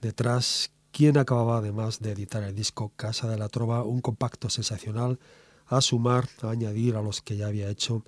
detrás, 0.02 0.72
quien 0.92 1.18
acababa 1.18 1.58
además 1.58 2.00
de 2.00 2.12
editar 2.12 2.44
el 2.44 2.56
disco 2.56 2.92
Casa 2.96 3.28
de 3.30 3.38
la 3.38 3.50
Trova, 3.50 3.84
un 3.84 4.02
compacto 4.02 4.50
sensacional 4.50 5.20
a 5.68 5.82
sumar, 5.82 6.28
a 6.42 6.50
añadir 6.50 6.96
a 6.96 7.02
los 7.02 7.22
que 7.22 7.38
ya 7.38 7.48
había 7.48 7.70
hecho 7.70 8.04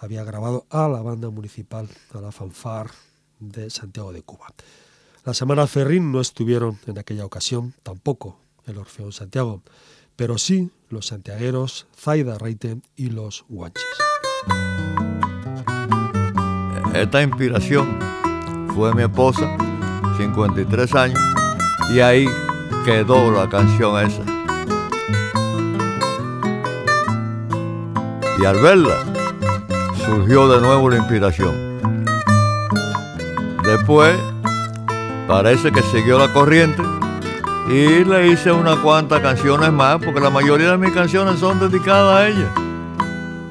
había 0.00 0.24
grabado 0.24 0.66
a 0.70 0.88
la 0.88 1.02
banda 1.02 1.30
municipal, 1.30 1.88
a 2.14 2.20
la 2.20 2.32
fanfar 2.32 2.90
de 3.40 3.70
Santiago 3.70 4.12
de 4.12 4.22
Cuba. 4.22 4.46
Las 5.24 5.40
hermanas 5.40 5.70
Ferrín 5.70 6.12
no 6.12 6.20
estuvieron 6.20 6.78
en 6.86 6.98
aquella 6.98 7.24
ocasión, 7.24 7.74
tampoco 7.82 8.38
el 8.66 8.78
Orfeón 8.78 9.12
Santiago, 9.12 9.62
pero 10.16 10.38
sí 10.38 10.70
los 10.88 11.06
santiagueros 11.06 11.86
Zaida 11.96 12.38
Reite 12.38 12.80
y 12.96 13.10
los 13.10 13.44
Guanches. 13.48 13.84
Esta 16.98 17.22
inspiración 17.22 17.96
fue 18.74 18.92
mi 18.92 19.02
esposa, 19.02 19.56
53 20.16 20.94
años, 20.96 21.20
y 21.94 22.00
ahí 22.00 22.28
quedó 22.84 23.30
la 23.30 23.48
canción 23.48 24.04
esa. 24.04 24.22
Y 28.40 28.44
al 28.44 28.56
verla, 28.60 28.96
surgió 30.04 30.48
de 30.48 30.60
nuevo 30.60 30.90
la 30.90 30.96
inspiración. 30.96 31.78
Después, 33.62 34.18
parece 35.28 35.70
que 35.70 35.82
siguió 35.82 36.18
la 36.18 36.32
corriente 36.32 36.82
y 37.68 38.04
le 38.04 38.26
hice 38.26 38.50
unas 38.50 38.76
cuantas 38.78 39.20
canciones 39.20 39.70
más, 39.70 39.98
porque 40.04 40.18
la 40.18 40.30
mayoría 40.30 40.72
de 40.72 40.78
mis 40.78 40.92
canciones 40.92 41.38
son 41.38 41.60
dedicadas 41.60 42.16
a 42.16 42.26
ella. 42.26 42.52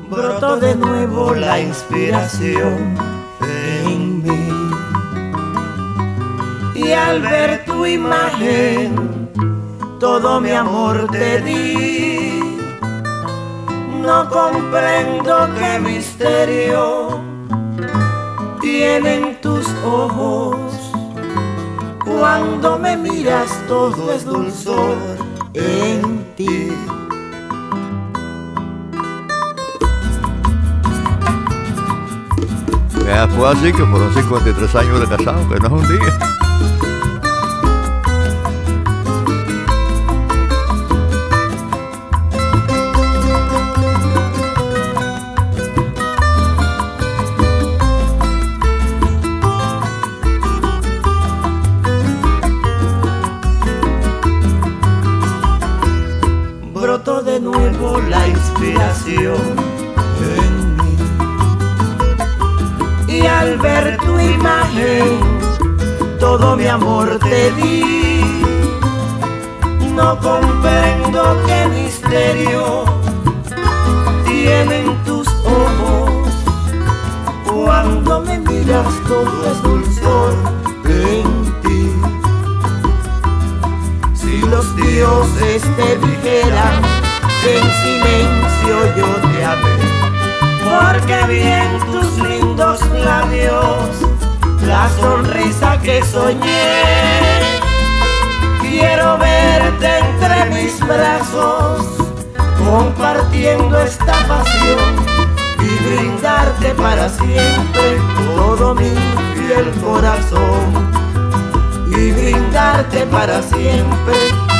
Brotó 0.09 0.57
de 0.57 0.75
nuevo 0.75 1.33
la 1.33 1.61
inspiración 1.61 3.16
Y 6.87 6.93
al 6.93 7.21
ver 7.21 7.65
tu 7.65 7.85
imagen, 7.85 9.29
todo 9.99 10.39
mi 10.39 10.51
amor 10.51 11.05
te 11.11 11.41
di. 11.41 12.39
No 14.01 14.29
comprendo 14.29 15.49
qué 15.59 15.79
misterio 15.79 17.19
tienen 18.61 19.41
tus 19.41 19.67
ojos. 19.85 20.55
Cuando 22.05 22.79
me 22.79 22.95
miras 22.95 23.51
todo 23.67 24.13
es 24.13 24.23
dulzor 24.23 24.95
en 25.55 26.25
ti. 26.37 26.71
Fue 33.35 33.49
así 33.49 33.73
que 33.73 33.85
fueron 33.85 34.13
53 34.13 34.75
años 34.75 34.99
de 35.01 35.17
casado, 35.17 35.49
que 35.49 35.59
no 35.59 35.67
es 35.67 35.83
un 35.83 35.99
día. 35.99 36.46
Brotó 56.73 57.21
de 57.21 57.39
nuevo 57.39 57.99
la 58.09 58.27
inspiración 58.27 59.35
en 60.21 60.77
mí. 60.77 60.97
Y 63.07 63.25
al 63.25 63.57
ver 63.57 63.97
tu 63.97 64.17
imagen, 64.19 65.19
todo 66.19 66.55
mi 66.55 66.67
amor 66.67 67.19
te 67.19 67.51
di. 67.51 67.83
No 69.95 70.17
comprendo 70.19 71.37
qué 71.45 71.67
misterio 71.67 72.85
tienen 74.25 74.95
tus 75.05 75.27
ojos. 75.43 76.29
Cuando 77.45 78.21
me 78.21 78.39
miras 78.39 78.87
todo 79.07 79.51
es 79.51 79.61
dulzor 79.63 80.33
en 80.85 81.61
ti. 81.61 81.91
Si 84.13 84.39
los 84.39 84.75
dioses 84.75 85.63
te 85.77 85.97
dijeran 85.97 86.81
que 87.41 87.57
en 87.57 87.71
silencio 87.83 88.75
yo 88.97 89.07
te 89.31 89.45
amé, 89.45 89.75
porque 90.63 91.33
bien 91.33 91.79
tus 91.91 92.17
lindos 92.27 92.79
labios, 93.03 94.16
la 94.67 94.89
sonrisa 94.99 95.79
que 95.81 96.03
soñé, 96.03 96.73
quiero 98.61 99.17
verte 99.17 99.99
entre 99.99 100.45
mis 100.53 100.79
brazos, 100.85 101.87
compartiendo 102.65 103.79
esta 103.79 104.13
pasión 104.27 104.95
y 105.59 105.83
brindarte 105.87 106.69
para 106.75 107.07
siempre 107.09 107.97
todo 108.35 108.75
mi 108.75 108.91
fiel 109.35 109.71
corazón 109.81 110.91
y 111.89 112.11
brindarte 112.11 113.05
para 113.07 113.41
siempre 113.41 114.15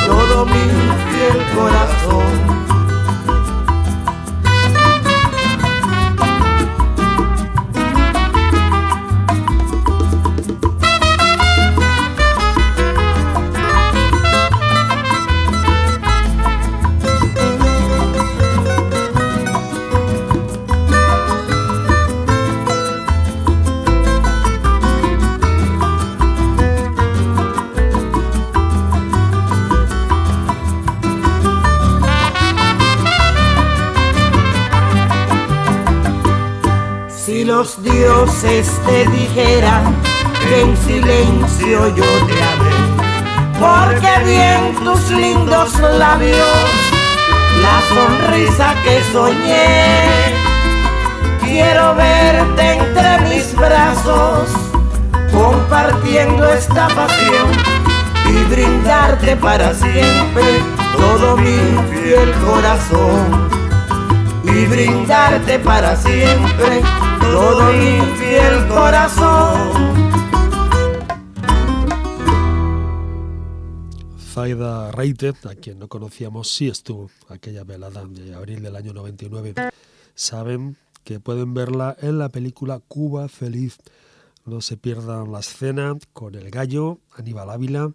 todo 0.06 0.46
mi 0.46 0.64
fiel 1.10 1.38
corazón. 1.54 2.57
Los 37.58 37.82
dioses 37.82 38.70
te 38.86 39.04
dijeran 39.10 39.92
que 40.48 40.60
en 40.60 40.76
silencio 40.76 41.88
yo 41.88 42.04
te 42.28 42.38
amé, 42.52 42.78
porque 43.58 44.24
bien 44.24 44.76
tus 44.84 45.10
lindos 45.10 45.76
labios, 45.80 46.68
la 47.60 47.76
sonrisa 47.92 48.74
que 48.84 49.02
soñé, 49.12 50.04
quiero 51.40 51.96
verte 51.96 52.74
entre 52.74 53.28
mis 53.28 53.52
brazos, 53.56 54.50
compartiendo 55.32 56.48
esta 56.50 56.86
pasión 56.86 57.48
y 58.24 58.54
brindarte 58.54 59.34
para 59.34 59.74
siempre 59.74 60.44
todo 60.96 61.36
mi 61.36 61.58
fiel 61.90 62.32
corazón. 62.34 63.48
Y 64.44 64.64
brindarte 64.64 65.58
para 65.58 65.94
siempre 65.94 66.82
todo 67.32 67.72
mi 67.72 68.00
fiel 68.16 68.68
corazón. 68.68 69.98
Zaida 74.18 74.92
Reite, 74.92 75.32
a 75.44 75.54
quien 75.54 75.78
no 75.78 75.88
conocíamos, 75.88 76.48
sí 76.48 76.68
estuvo 76.68 77.10
aquella 77.28 77.64
velada 77.64 78.04
de 78.04 78.34
abril 78.34 78.62
del 78.62 78.76
año 78.76 78.92
99. 78.92 79.54
Saben 80.14 80.76
que 81.02 81.18
pueden 81.18 81.54
verla 81.54 81.96
en 82.00 82.18
la 82.18 82.28
película 82.28 82.80
Cuba 82.86 83.28
Feliz. 83.28 83.78
No 84.44 84.60
se 84.60 84.76
pierdan 84.76 85.32
la 85.32 85.40
escena 85.40 85.96
con 86.12 86.34
el 86.34 86.50
gallo, 86.50 86.98
Aníbal 87.16 87.50
Ávila, 87.50 87.92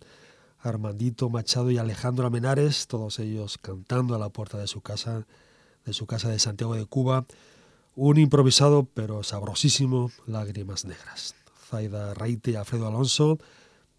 Armandito 0.59 1.29
Machado 1.29 1.71
y 1.71 1.77
Alejandro 1.77 2.27
Amenares, 2.27 2.87
todos 2.87 3.19
ellos 3.19 3.57
cantando 3.57 4.15
a 4.15 4.19
la 4.19 4.29
puerta 4.29 4.57
de 4.57 4.67
su 4.67 4.81
casa, 4.81 5.25
de 5.85 5.93
su 5.93 6.07
casa 6.07 6.29
de 6.29 6.39
Santiago 6.39 6.75
de 6.75 6.85
Cuba. 6.85 7.25
Un 7.95 8.17
improvisado 8.17 8.87
pero 8.91 9.21
sabrosísimo 9.21 10.11
Lágrimas 10.25 10.83
Negras. 10.83 11.35
Zaida 11.69 12.15
Reite 12.15 12.51
y 12.51 12.55
Alfredo 12.55 12.87
Alonso 12.87 13.37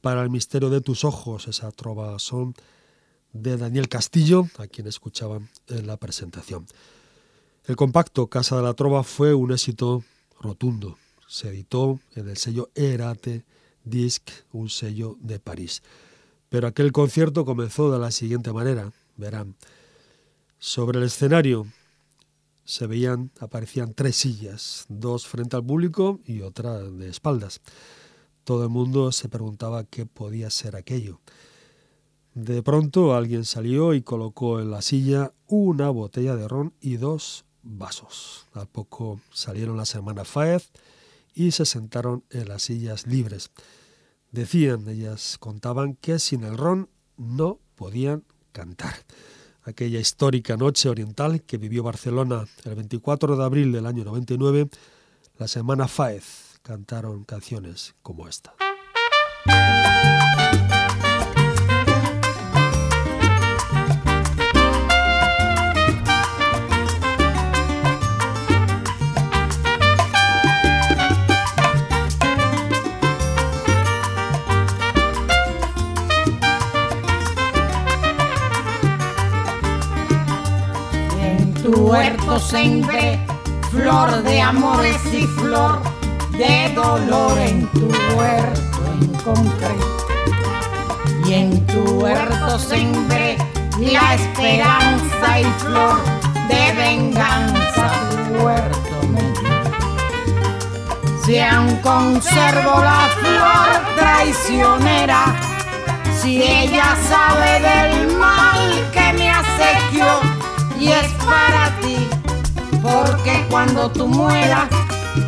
para 0.00 0.22
el 0.22 0.30
misterio 0.30 0.68
de 0.68 0.80
tus 0.80 1.04
ojos, 1.04 1.46
esa 1.46 1.70
trova 1.70 2.18
son 2.18 2.54
de 3.32 3.56
Daniel 3.56 3.88
Castillo, 3.88 4.48
a 4.58 4.66
quien 4.66 4.88
escuchaban 4.88 5.48
en 5.68 5.86
la 5.86 5.96
presentación. 5.96 6.66
El 7.66 7.76
compacto 7.76 8.26
Casa 8.26 8.56
de 8.56 8.62
la 8.62 8.74
Trova 8.74 9.04
fue 9.04 9.32
un 9.32 9.52
éxito 9.52 10.02
rotundo. 10.40 10.98
Se 11.28 11.48
editó 11.48 12.00
en 12.16 12.28
el 12.28 12.36
sello 12.36 12.70
Erate 12.74 13.44
Disc, 13.84 14.28
un 14.52 14.70
sello 14.70 15.16
de 15.20 15.38
París. 15.38 15.82
Pero 16.48 16.66
aquel 16.66 16.90
concierto 16.90 17.44
comenzó 17.44 17.92
de 17.92 17.98
la 18.00 18.10
siguiente 18.10 18.52
manera, 18.52 18.92
verán. 19.16 19.54
Sobre 20.58 20.98
el 20.98 21.06
escenario 21.06 21.66
se 22.64 22.86
veían, 22.86 23.30
aparecían 23.40 23.94
tres 23.94 24.16
sillas, 24.16 24.86
dos 24.88 25.26
frente 25.26 25.56
al 25.56 25.64
público 25.64 26.20
y 26.24 26.40
otra 26.40 26.78
de 26.80 27.08
espaldas. 27.08 27.60
Todo 28.44 28.64
el 28.64 28.70
mundo 28.70 29.12
se 29.12 29.28
preguntaba 29.28 29.84
qué 29.84 30.06
podía 30.06 30.50
ser 30.50 30.76
aquello. 30.76 31.20
De 32.34 32.62
pronto 32.62 33.14
alguien 33.14 33.44
salió 33.44 33.94
y 33.94 34.02
colocó 34.02 34.60
en 34.60 34.70
la 34.70 34.82
silla 34.82 35.32
una 35.46 35.88
botella 35.90 36.36
de 36.36 36.48
ron 36.48 36.74
y 36.80 36.96
dos 36.96 37.44
vasos. 37.62 38.46
A 38.52 38.64
poco 38.66 39.20
salieron 39.32 39.76
la 39.76 39.86
semana 39.86 40.24
Faez 40.24 40.70
y 41.34 41.52
se 41.52 41.64
sentaron 41.64 42.24
en 42.30 42.48
las 42.48 42.62
sillas 42.62 43.06
libres. 43.06 43.50
Decían, 44.32 44.88
ellas 44.88 45.36
contaban 45.38 45.94
que 45.94 46.18
sin 46.18 46.44
el 46.44 46.58
ron 46.58 46.88
no 47.16 47.60
podían 47.76 48.24
cantar. 48.52 48.94
Aquella 49.64 49.98
histórica 49.98 50.56
noche 50.56 50.88
oriental 50.88 51.42
que 51.42 51.56
vivió 51.56 51.82
Barcelona 51.82 52.46
el 52.64 52.74
24 52.74 53.36
de 53.36 53.44
abril 53.44 53.72
del 53.72 53.86
año 53.86 54.04
99, 54.04 54.68
la 55.38 55.48
semana 55.48 55.88
Faez 55.88 56.58
cantaron 56.62 57.24
canciones 57.24 57.94
como 58.02 58.28
esta. 58.28 58.54
Tu 81.64 81.70
huerto 81.70 82.38
sembré 82.38 83.18
flor 83.70 84.22
de 84.22 84.38
amores 84.42 85.00
y 85.10 85.26
flor 85.26 85.80
de 86.32 86.70
dolor 86.74 87.38
en 87.38 87.66
tu 87.68 87.88
huerto 88.14 88.78
en 88.92 89.08
concreto. 89.24 90.06
Y 91.26 91.32
en 91.32 91.66
tu 91.66 91.80
huerto 92.02 92.58
sembré 92.58 93.38
la 93.80 94.14
esperanza 94.14 95.40
y 95.40 95.44
flor 95.60 95.96
de 96.48 96.72
venganza 96.76 97.90
tu 98.10 98.44
huerto 98.44 98.96
me. 99.10 99.32
Si 101.24 101.38
aún 101.38 101.76
conservo 101.76 102.78
la 102.84 103.08
flor 103.20 103.96
traicionera, 103.96 105.34
si 106.20 106.42
ella 106.42 106.94
sabe 107.08 107.60
del 107.60 108.18
mal 108.18 108.90
que 108.92 109.12
me 109.14 109.30
acequió, 109.30 110.43
y 110.78 110.88
es 110.88 111.12
para 111.24 111.70
ti, 111.80 112.08
porque 112.82 113.46
cuando 113.50 113.90
tú 113.90 114.06
mueras 114.06 114.68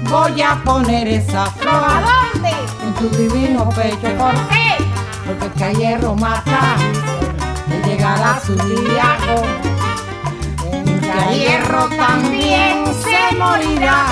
voy 0.09 0.43
a 0.43 0.57
poner 0.65 1.09
esa 1.09 1.47
flor. 1.47 1.75
¿A 1.75 2.03
dónde? 2.03 2.51
En 2.83 2.95
tu 2.95 3.09
divino 3.17 3.69
pecho. 3.71 4.09
¿Por 4.19 4.35
qué? 4.49 4.77
Porque 5.27 5.51
que 5.59 5.65
a 5.65 5.73
hierro 5.73 6.15
mata, 6.15 6.77
y 7.69 7.89
llegará 7.89 8.41
su 8.45 8.55
día. 8.55 9.17
En 10.73 11.01
que 11.01 11.11
a 11.11 11.31
hierro 11.33 11.89
también 11.97 12.85
se 13.03 13.37
morirá. 13.37 14.07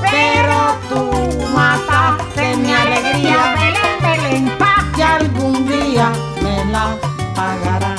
Pero 0.00 0.76
tú 0.88 1.10
mataste 1.54 2.56
mi 2.56 2.72
alegría, 2.72 3.54
Belén, 3.58 4.00
Belén, 4.02 4.58
pa. 4.58 4.84
que 4.94 5.02
algún 5.02 5.66
día 5.66 6.10
me 6.42 6.64
la 6.66 6.96
pagará. 7.34 7.95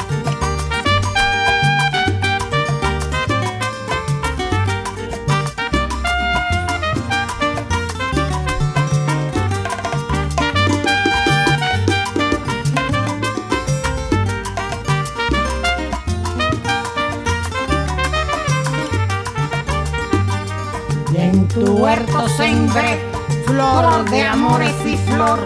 Huerto 21.97 22.29
sembré 22.29 22.99
flor 23.47 24.07
de 24.11 24.21
amores 24.23 24.75
y 24.85 24.97
flor 24.97 25.39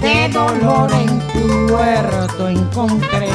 de 0.00 0.28
dolor 0.28 0.92
en 0.92 1.18
tu 1.32 1.74
huerto 1.74 2.48
encontré. 2.48 3.28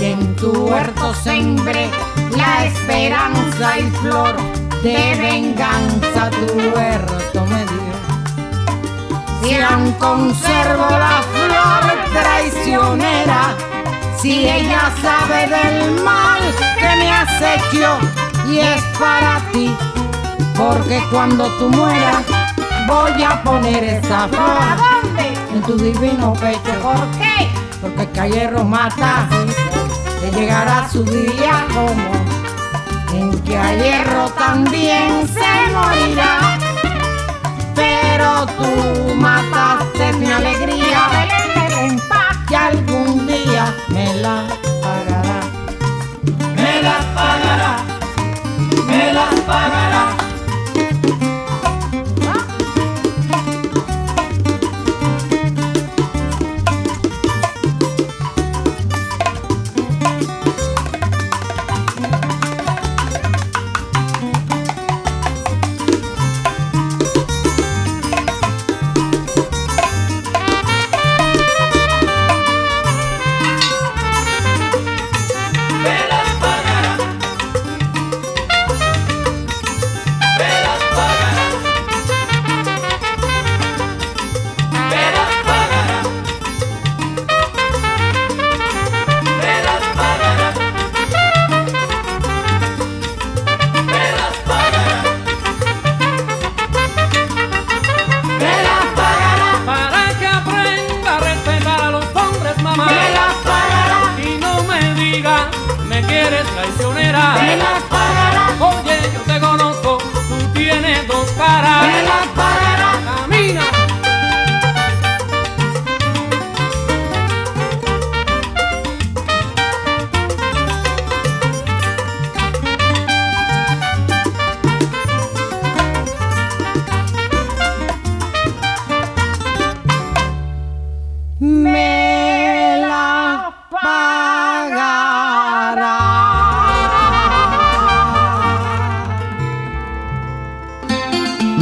Y 0.00 0.04
en 0.04 0.36
tu 0.36 0.52
huerto 0.52 1.12
sembré 1.14 1.90
la 2.36 2.66
esperanza 2.66 3.78
y 3.78 3.90
flor 4.02 4.36
de 4.84 5.16
venganza 5.18 6.30
tu 6.30 6.54
huerto 6.54 7.44
me 7.46 7.64
dio. 7.72 7.94
Si 9.42 9.54
aún 9.60 9.92
conservo 9.94 10.86
la 10.90 11.24
flor 11.34 11.82
traicionera, 12.12 13.56
si 14.16 14.48
ella 14.48 14.92
sabe 15.02 15.48
del 15.48 16.02
mal 16.04 16.40
que 16.78 16.96
me 17.00 17.10
acechió 17.10 17.98
y 18.48 18.58
es 18.60 18.82
para 18.98 19.40
ti 19.52 19.76
porque 20.56 21.02
cuando 21.10 21.46
tú 21.58 21.68
mueras 21.68 22.24
voy 22.86 23.22
a 23.22 23.42
poner 23.42 23.84
esa 23.84 24.28
flor. 24.28 24.40
¿A 24.40 24.76
dónde? 24.76 25.34
En 25.52 25.62
tu 25.62 25.76
divino 25.76 26.32
pecho. 26.34 26.72
¿Por 26.82 27.10
qué? 27.18 27.48
Porque 27.80 28.08
que 28.10 28.20
a 28.20 28.26
hierro 28.26 28.64
mata, 28.64 29.28
que 30.20 30.30
llegará 30.30 30.88
su 30.88 31.04
día 31.04 31.66
como 31.72 32.26
en 33.12 33.38
que 33.42 33.56
a 33.56 33.74
hierro 33.74 34.28
también 34.30 35.28
se 35.28 35.72
morirá. 35.72 36.58
Pero 37.74 38.46
tú 38.46 39.14
mataste 39.16 40.12
mi 40.14 40.30
alegría, 40.30 41.28
que 42.48 42.56
algún 42.56 43.26
día 43.26 43.74
me 43.88 44.14
la 44.14 44.44
pagará. 44.82 45.40
Me 46.54 46.82
la 46.82 46.98
pagará, 47.14 47.76
me 48.86 49.12
la 49.12 49.26
pagará. 49.46 50.25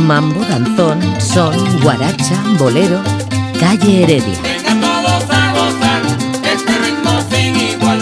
Mambo, 0.04 0.44
danzón, 0.44 1.00
son, 1.18 1.80
guaracha, 1.80 2.36
bolero, 2.58 3.02
calle 3.58 4.02
Heredia. 4.02 4.38
Vengan 4.42 4.78
todos 4.82 5.24
a 5.30 5.52
gozar 5.54 6.02
este 6.44 6.78
ritmo 6.78 7.10
sin 7.30 7.56
igual. 7.56 8.00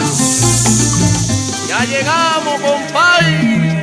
Ya 1.68 1.84
llegamos, 1.84 2.60
compadre. 2.60 3.82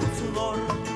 Tu 0.00 0.06
sudor. 0.18 0.87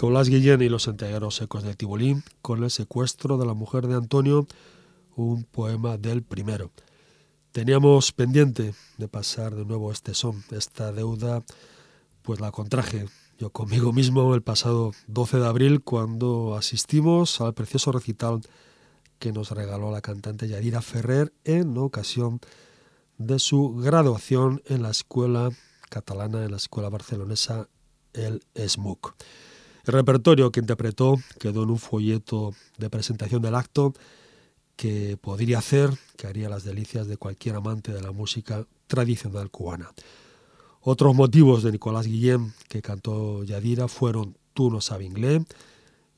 Nicolás 0.00 0.30
Guillén 0.30 0.62
y 0.62 0.70
los 0.70 0.84
santiagueros 0.84 1.34
secos 1.34 1.62
del 1.62 1.76
Tibolín 1.76 2.24
con 2.40 2.64
el 2.64 2.70
secuestro 2.70 3.36
de 3.36 3.44
la 3.44 3.52
mujer 3.52 3.86
de 3.86 3.96
Antonio, 3.96 4.46
un 5.14 5.44
poema 5.44 5.98
del 5.98 6.22
primero. 6.22 6.70
Teníamos 7.52 8.10
pendiente 8.12 8.72
de 8.96 9.08
pasar 9.08 9.54
de 9.54 9.66
nuevo 9.66 9.92
este 9.92 10.14
son, 10.14 10.42
esta 10.52 10.90
deuda, 10.90 11.44
pues 12.22 12.40
la 12.40 12.50
contraje 12.50 13.08
yo 13.36 13.50
conmigo 13.50 13.92
mismo 13.92 14.34
el 14.34 14.40
pasado 14.40 14.92
12 15.08 15.36
de 15.36 15.46
abril 15.46 15.82
cuando 15.82 16.56
asistimos 16.56 17.38
al 17.42 17.52
precioso 17.52 17.92
recital 17.92 18.40
que 19.18 19.32
nos 19.32 19.50
regaló 19.50 19.92
la 19.92 20.00
cantante 20.00 20.48
Yadira 20.48 20.80
Ferrer 20.80 21.34
en 21.44 21.76
ocasión 21.76 22.40
de 23.18 23.38
su 23.38 23.74
graduación 23.74 24.62
en 24.64 24.82
la 24.82 24.92
escuela 24.92 25.50
catalana, 25.90 26.42
en 26.42 26.52
la 26.52 26.56
escuela 26.56 26.88
barcelonesa 26.88 27.68
El 28.14 28.42
SMUC. 28.54 29.14
El 29.86 29.94
repertorio 29.94 30.52
que 30.52 30.60
interpretó 30.60 31.16
quedó 31.38 31.62
en 31.62 31.70
un 31.70 31.78
folleto 31.78 32.54
de 32.78 32.90
presentación 32.90 33.42
del 33.42 33.54
acto 33.54 33.94
que 34.76 35.18
podría 35.20 35.58
hacer, 35.58 35.90
que 36.16 36.26
haría 36.26 36.48
las 36.48 36.64
delicias 36.64 37.06
de 37.06 37.16
cualquier 37.16 37.56
amante 37.56 37.92
de 37.92 38.00
la 38.00 38.12
música 38.12 38.66
tradicional 38.86 39.50
cubana. 39.50 39.90
Otros 40.80 41.14
motivos 41.14 41.62
de 41.62 41.72
Nicolás 41.72 42.06
Guillén 42.06 42.54
que 42.68 42.80
cantó 42.80 43.44
Yadira 43.44 43.88
fueron 43.88 44.38
Tú 44.54 44.70
no 44.70 44.80
sabes 44.80 45.06
inglés, 45.06 45.42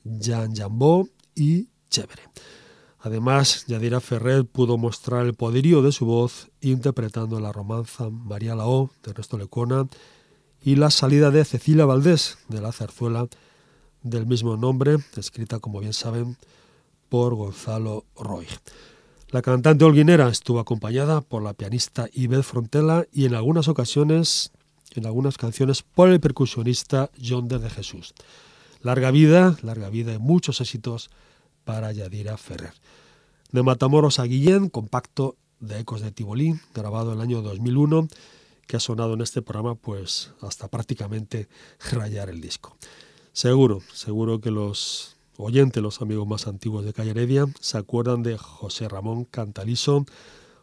Jan 0.05 0.55
Jambó 0.55 1.09
y 1.35 1.69
Chévere. 1.91 2.23
Además, 3.01 3.65
Yadira 3.67 4.01
Ferrer 4.01 4.47
pudo 4.47 4.79
mostrar 4.79 5.27
el 5.27 5.35
poderío 5.35 5.83
de 5.83 5.91
su 5.91 6.07
voz 6.07 6.51
interpretando 6.61 7.41
la 7.41 7.53
romanza 7.53 8.11
María 8.11 8.55
Lao 8.55 8.91
de 9.03 9.11
Ernesto 9.11 9.37
Lecona 9.37 9.89
y 10.63 10.77
la 10.77 10.91
salida 10.91 11.33
de 11.33 11.45
Cecilia 11.45 11.85
Valdés 11.85 12.39
de 12.49 12.61
la 12.61 12.71
zarzuela 12.71 13.27
del 14.03 14.27
mismo 14.27 14.57
nombre, 14.57 14.97
escrita, 15.17 15.59
como 15.59 15.81
bien 15.81 15.93
saben, 15.93 16.37
por 17.09 17.35
Gonzalo 17.35 18.05
Roig. 18.17 18.49
La 19.31 19.43
cantante 19.43 19.85
holguinera 19.85 20.29
estuvo 20.29 20.61
acompañada 20.61 21.21
por 21.21 21.43
la 21.43 21.55
pianista 21.55 22.09
Ibel 22.13 22.45
Frontela 22.45 23.07
y 23.13 23.25
en 23.25 23.35
algunas 23.35 23.69
ocasiones, 23.69 24.53
en 24.95 25.07
algunas 25.07 25.39
canciones, 25.39 25.83
por 25.83 26.11
el 26.11 26.21
percusionista 26.21 27.11
John 27.23 27.49
de 27.49 27.71
Jesús. 27.71 28.15
Larga 28.83 29.11
vida, 29.11 29.57
larga 29.63 29.89
vida 29.89 30.13
y 30.13 30.19
muchos 30.19 30.61
éxitos 30.61 31.11
para 31.65 31.93
Yadira 31.93 32.37
Ferrer. 32.37 32.75
De 33.53 33.63
Matamoros 33.63 34.19
a 34.19 34.25
Guillén, 34.25 34.69
compacto 34.69 35.37
de 35.61 35.81
Ecos 35.81 36.01
de 36.01 36.11
Tibolí, 36.11 36.59
grabado 36.75 37.13
en 37.13 37.19
el 37.19 37.23
año 37.23 37.43
2001, 37.43 38.09
que 38.67 38.77
ha 38.77 38.81
sonado 38.81 39.15
en 39.15 39.21
este 39.21 39.43
programa 39.43 39.77
pues 39.77 40.33
hasta 40.41 40.69
prácticamente 40.69 41.49
rayar 41.91 42.29
el 42.29 42.41
disco. 42.41 42.77
Seguro, 43.33 43.81
seguro 43.95 44.43
que 44.43 44.51
los 44.51 45.17
oyentes, 45.39 45.83
los 45.83 46.03
amigos 46.03 46.27
más 46.29 46.47
antiguos 46.47 46.85
de 46.85 46.93
Calle 46.93 47.13
Heredia, 47.13 47.47
se 47.61 47.79
acuerdan 47.79 48.23
de 48.23 48.37
José 48.37 48.91
Ramón 48.91 49.25
Cantalizo, 49.25 50.05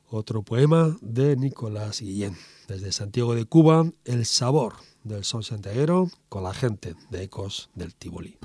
otro 0.08 0.44
poema 0.44 0.96
de 1.02 1.36
Nicolás 1.36 2.02
Guillén. 2.02 2.38
Desde 2.68 2.92
Santiago 2.92 3.34
de 3.34 3.46
Cuba, 3.46 3.92
el 4.06 4.24
sabor 4.28 4.74
del 5.04 5.24
son 5.24 5.42
santiaguero 5.42 6.12
con 6.30 6.44
la 6.44 6.54
gente 6.54 6.96
de 7.10 7.24
Ecos 7.24 7.72
del 7.74 7.96
Tibolí. 7.96 8.38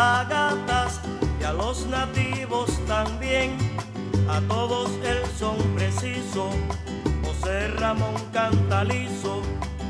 agatas 0.00 1.00
y 1.40 1.44
a 1.44 1.52
los 1.52 1.86
nativos 1.86 2.70
también. 2.86 3.56
A 4.28 4.40
todos 4.42 4.90
el 5.04 5.26
son 5.38 5.56
preciso, 5.74 6.50
José 7.24 7.68
Ramón 7.68 8.14
Cantalizo, 8.32 9.42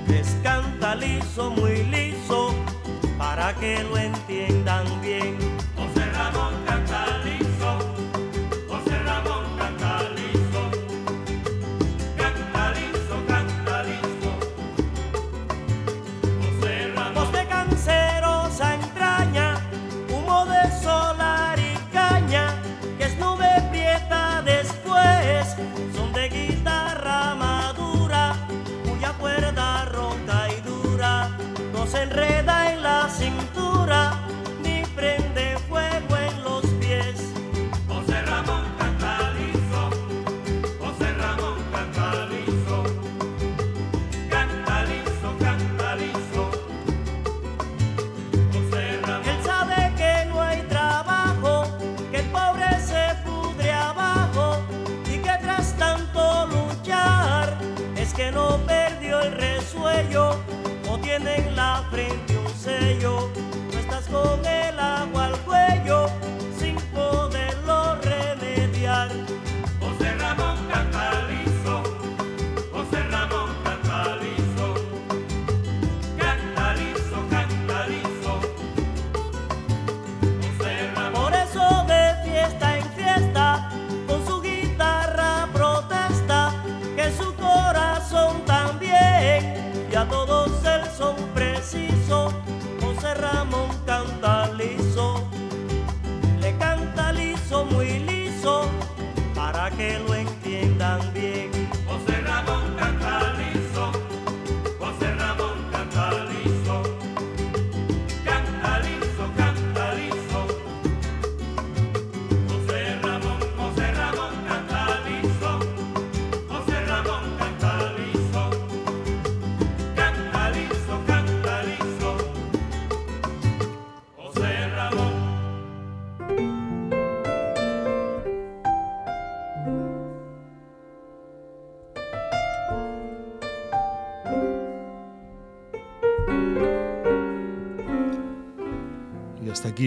es 0.09 0.37
cantalizo 0.43 1.51
muy 1.51 1.85
liso, 1.85 2.55
para 3.19 3.55
que 3.57 3.83
lo 3.85 3.97
entiendan 3.99 4.87
bien. 5.03 5.49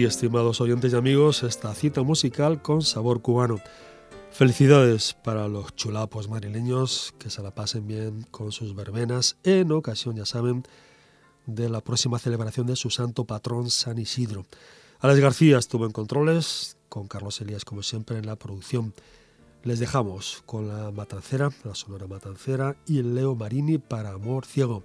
Estimados 0.02 0.60
oyentes 0.60 0.92
y 0.92 0.96
amigos, 0.96 1.44
esta 1.44 1.72
cita 1.74 2.02
musical 2.02 2.60
con 2.60 2.82
sabor 2.82 3.22
cubano. 3.22 3.60
Felicidades 4.32 5.14
para 5.14 5.46
los 5.46 5.76
chulapos 5.76 6.28
marileños, 6.28 7.14
que 7.20 7.30
se 7.30 7.40
la 7.42 7.54
pasen 7.54 7.86
bien 7.86 8.26
con 8.32 8.50
sus 8.50 8.74
verbenas 8.74 9.36
en 9.44 9.70
ocasión, 9.70 10.16
ya 10.16 10.26
saben, 10.26 10.64
de 11.46 11.68
la 11.68 11.80
próxima 11.80 12.18
celebración 12.18 12.66
de 12.66 12.74
su 12.74 12.90
santo 12.90 13.24
patrón 13.24 13.70
San 13.70 13.98
Isidro. 13.98 14.46
Alex 14.98 15.20
García 15.20 15.58
estuvo 15.58 15.86
en 15.86 15.92
controles, 15.92 16.76
con 16.88 17.06
Carlos 17.06 17.40
Elías 17.40 17.64
como 17.64 17.84
siempre 17.84 18.18
en 18.18 18.26
la 18.26 18.34
producción. 18.34 18.94
Les 19.62 19.78
dejamos 19.78 20.42
con 20.46 20.66
la 20.66 20.90
matancera, 20.90 21.50
la 21.62 21.76
sonora 21.76 22.08
matancera 22.08 22.76
y 22.86 22.98
el 22.98 23.14
Leo 23.14 23.36
Marini 23.36 23.78
para 23.78 24.10
Amor 24.10 24.46
Ciego, 24.46 24.82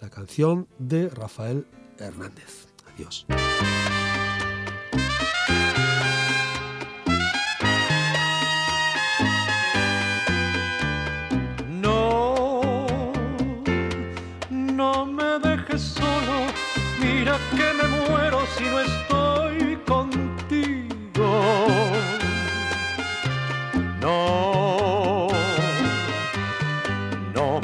la 0.00 0.10
canción 0.10 0.68
de 0.78 1.08
Rafael 1.08 1.66
Hernández. 1.98 2.66
Adiós. 2.94 3.26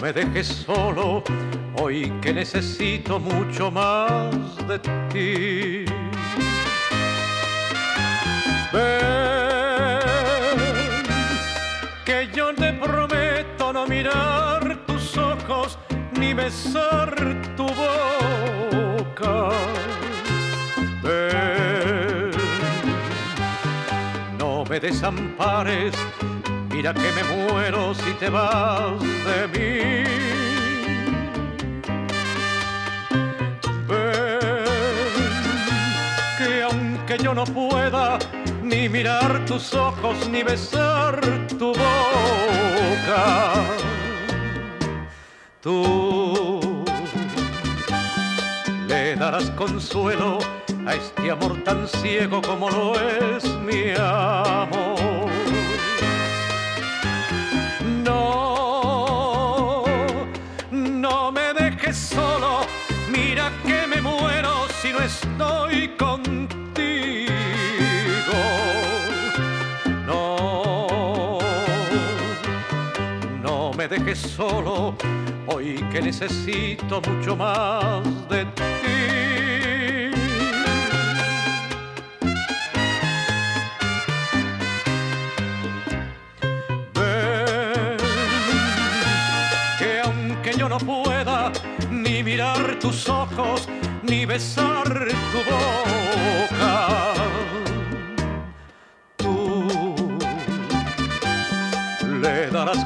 Me 0.02 0.12
dejes 0.12 0.48
solo, 0.48 1.22
hoy 1.80 2.12
que 2.20 2.34
necesito 2.34 3.20
mucho 3.20 3.70
más 3.70 4.34
de 4.66 4.78
ti. 5.12 5.84
Ven, 8.72 10.00
que 12.04 12.28
yo 12.34 12.52
te 12.52 12.72
prometo 12.72 13.72
no 13.72 13.86
mirar 13.86 14.76
tus 14.88 15.16
ojos 15.16 15.78
ni 16.18 16.34
besar 16.34 17.14
tu 17.56 17.66
boca. 17.68 19.50
Ven, 21.00 22.32
no 24.36 24.64
me 24.64 24.80
desampares, 24.80 25.94
mira 26.72 26.94
que 26.94 27.12
me 27.12 27.22
muero 27.24 27.94
si 27.94 28.12
te 28.14 28.30
vas 28.30 28.98
de 29.00 29.46
mí. 29.52 30.04
Ven, 33.86 34.64
que 36.38 36.62
aunque 36.62 37.18
yo 37.18 37.34
no 37.34 37.44
pueda 37.44 38.18
ni 38.62 38.88
mirar 38.88 39.44
tus 39.44 39.74
ojos 39.74 40.28
ni 40.30 40.42
besar 40.42 41.20
tu 41.58 41.68
boca, 41.68 43.54
tú 45.60 46.84
le 48.88 49.14
darás 49.16 49.50
consuelo 49.50 50.38
a 50.86 50.94
este 50.94 51.30
amor 51.30 51.62
tan 51.64 51.86
ciego 51.86 52.40
como 52.40 52.70
lo 52.70 52.94
es 52.98 53.44
mi 53.60 53.90
amor. 53.98 54.91
Contigo. 65.98 67.32
No, 70.06 71.38
no 73.42 73.72
me 73.72 73.88
dejes 73.88 74.18
solo, 74.18 74.94
hoy 75.46 75.84
que 75.92 76.02
necesito 76.02 77.00
mucho 77.00 77.36
más 77.36 78.02
de 78.28 78.44
ti. 78.44 78.62
Ven, 86.94 87.96
que 89.78 90.00
aunque 90.04 90.54
yo 90.56 90.68
no 90.68 90.78
pueda 90.78 91.52
ni 91.90 92.22
mirar 92.22 92.78
tus 92.80 93.08
ojos 93.08 93.68
ni 94.12 94.26
besar 94.26 94.84
tu 95.32 95.40
boca, 95.50 97.14
tú 99.16 99.64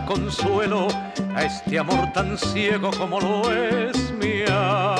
consuelo 0.07 0.87
a 1.35 1.43
este 1.43 1.81
amor 1.81 2.12
tan 2.12 2.39
ciego 2.39 2.93
como 2.97 3.18
lo 3.18 3.53
es 3.53 4.12
mi 4.12 4.45
amor. 4.49 4.95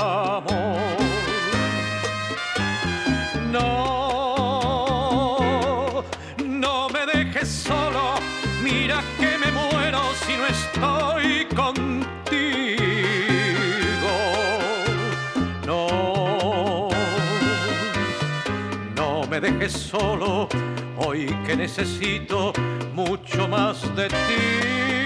Solo, 19.73 20.49
hoy 20.99 21.27
que 21.47 21.57
necesito 21.57 22.53
mucho 22.95 23.49
más 23.49 23.95
de 23.97 24.09
ti. 24.09 25.06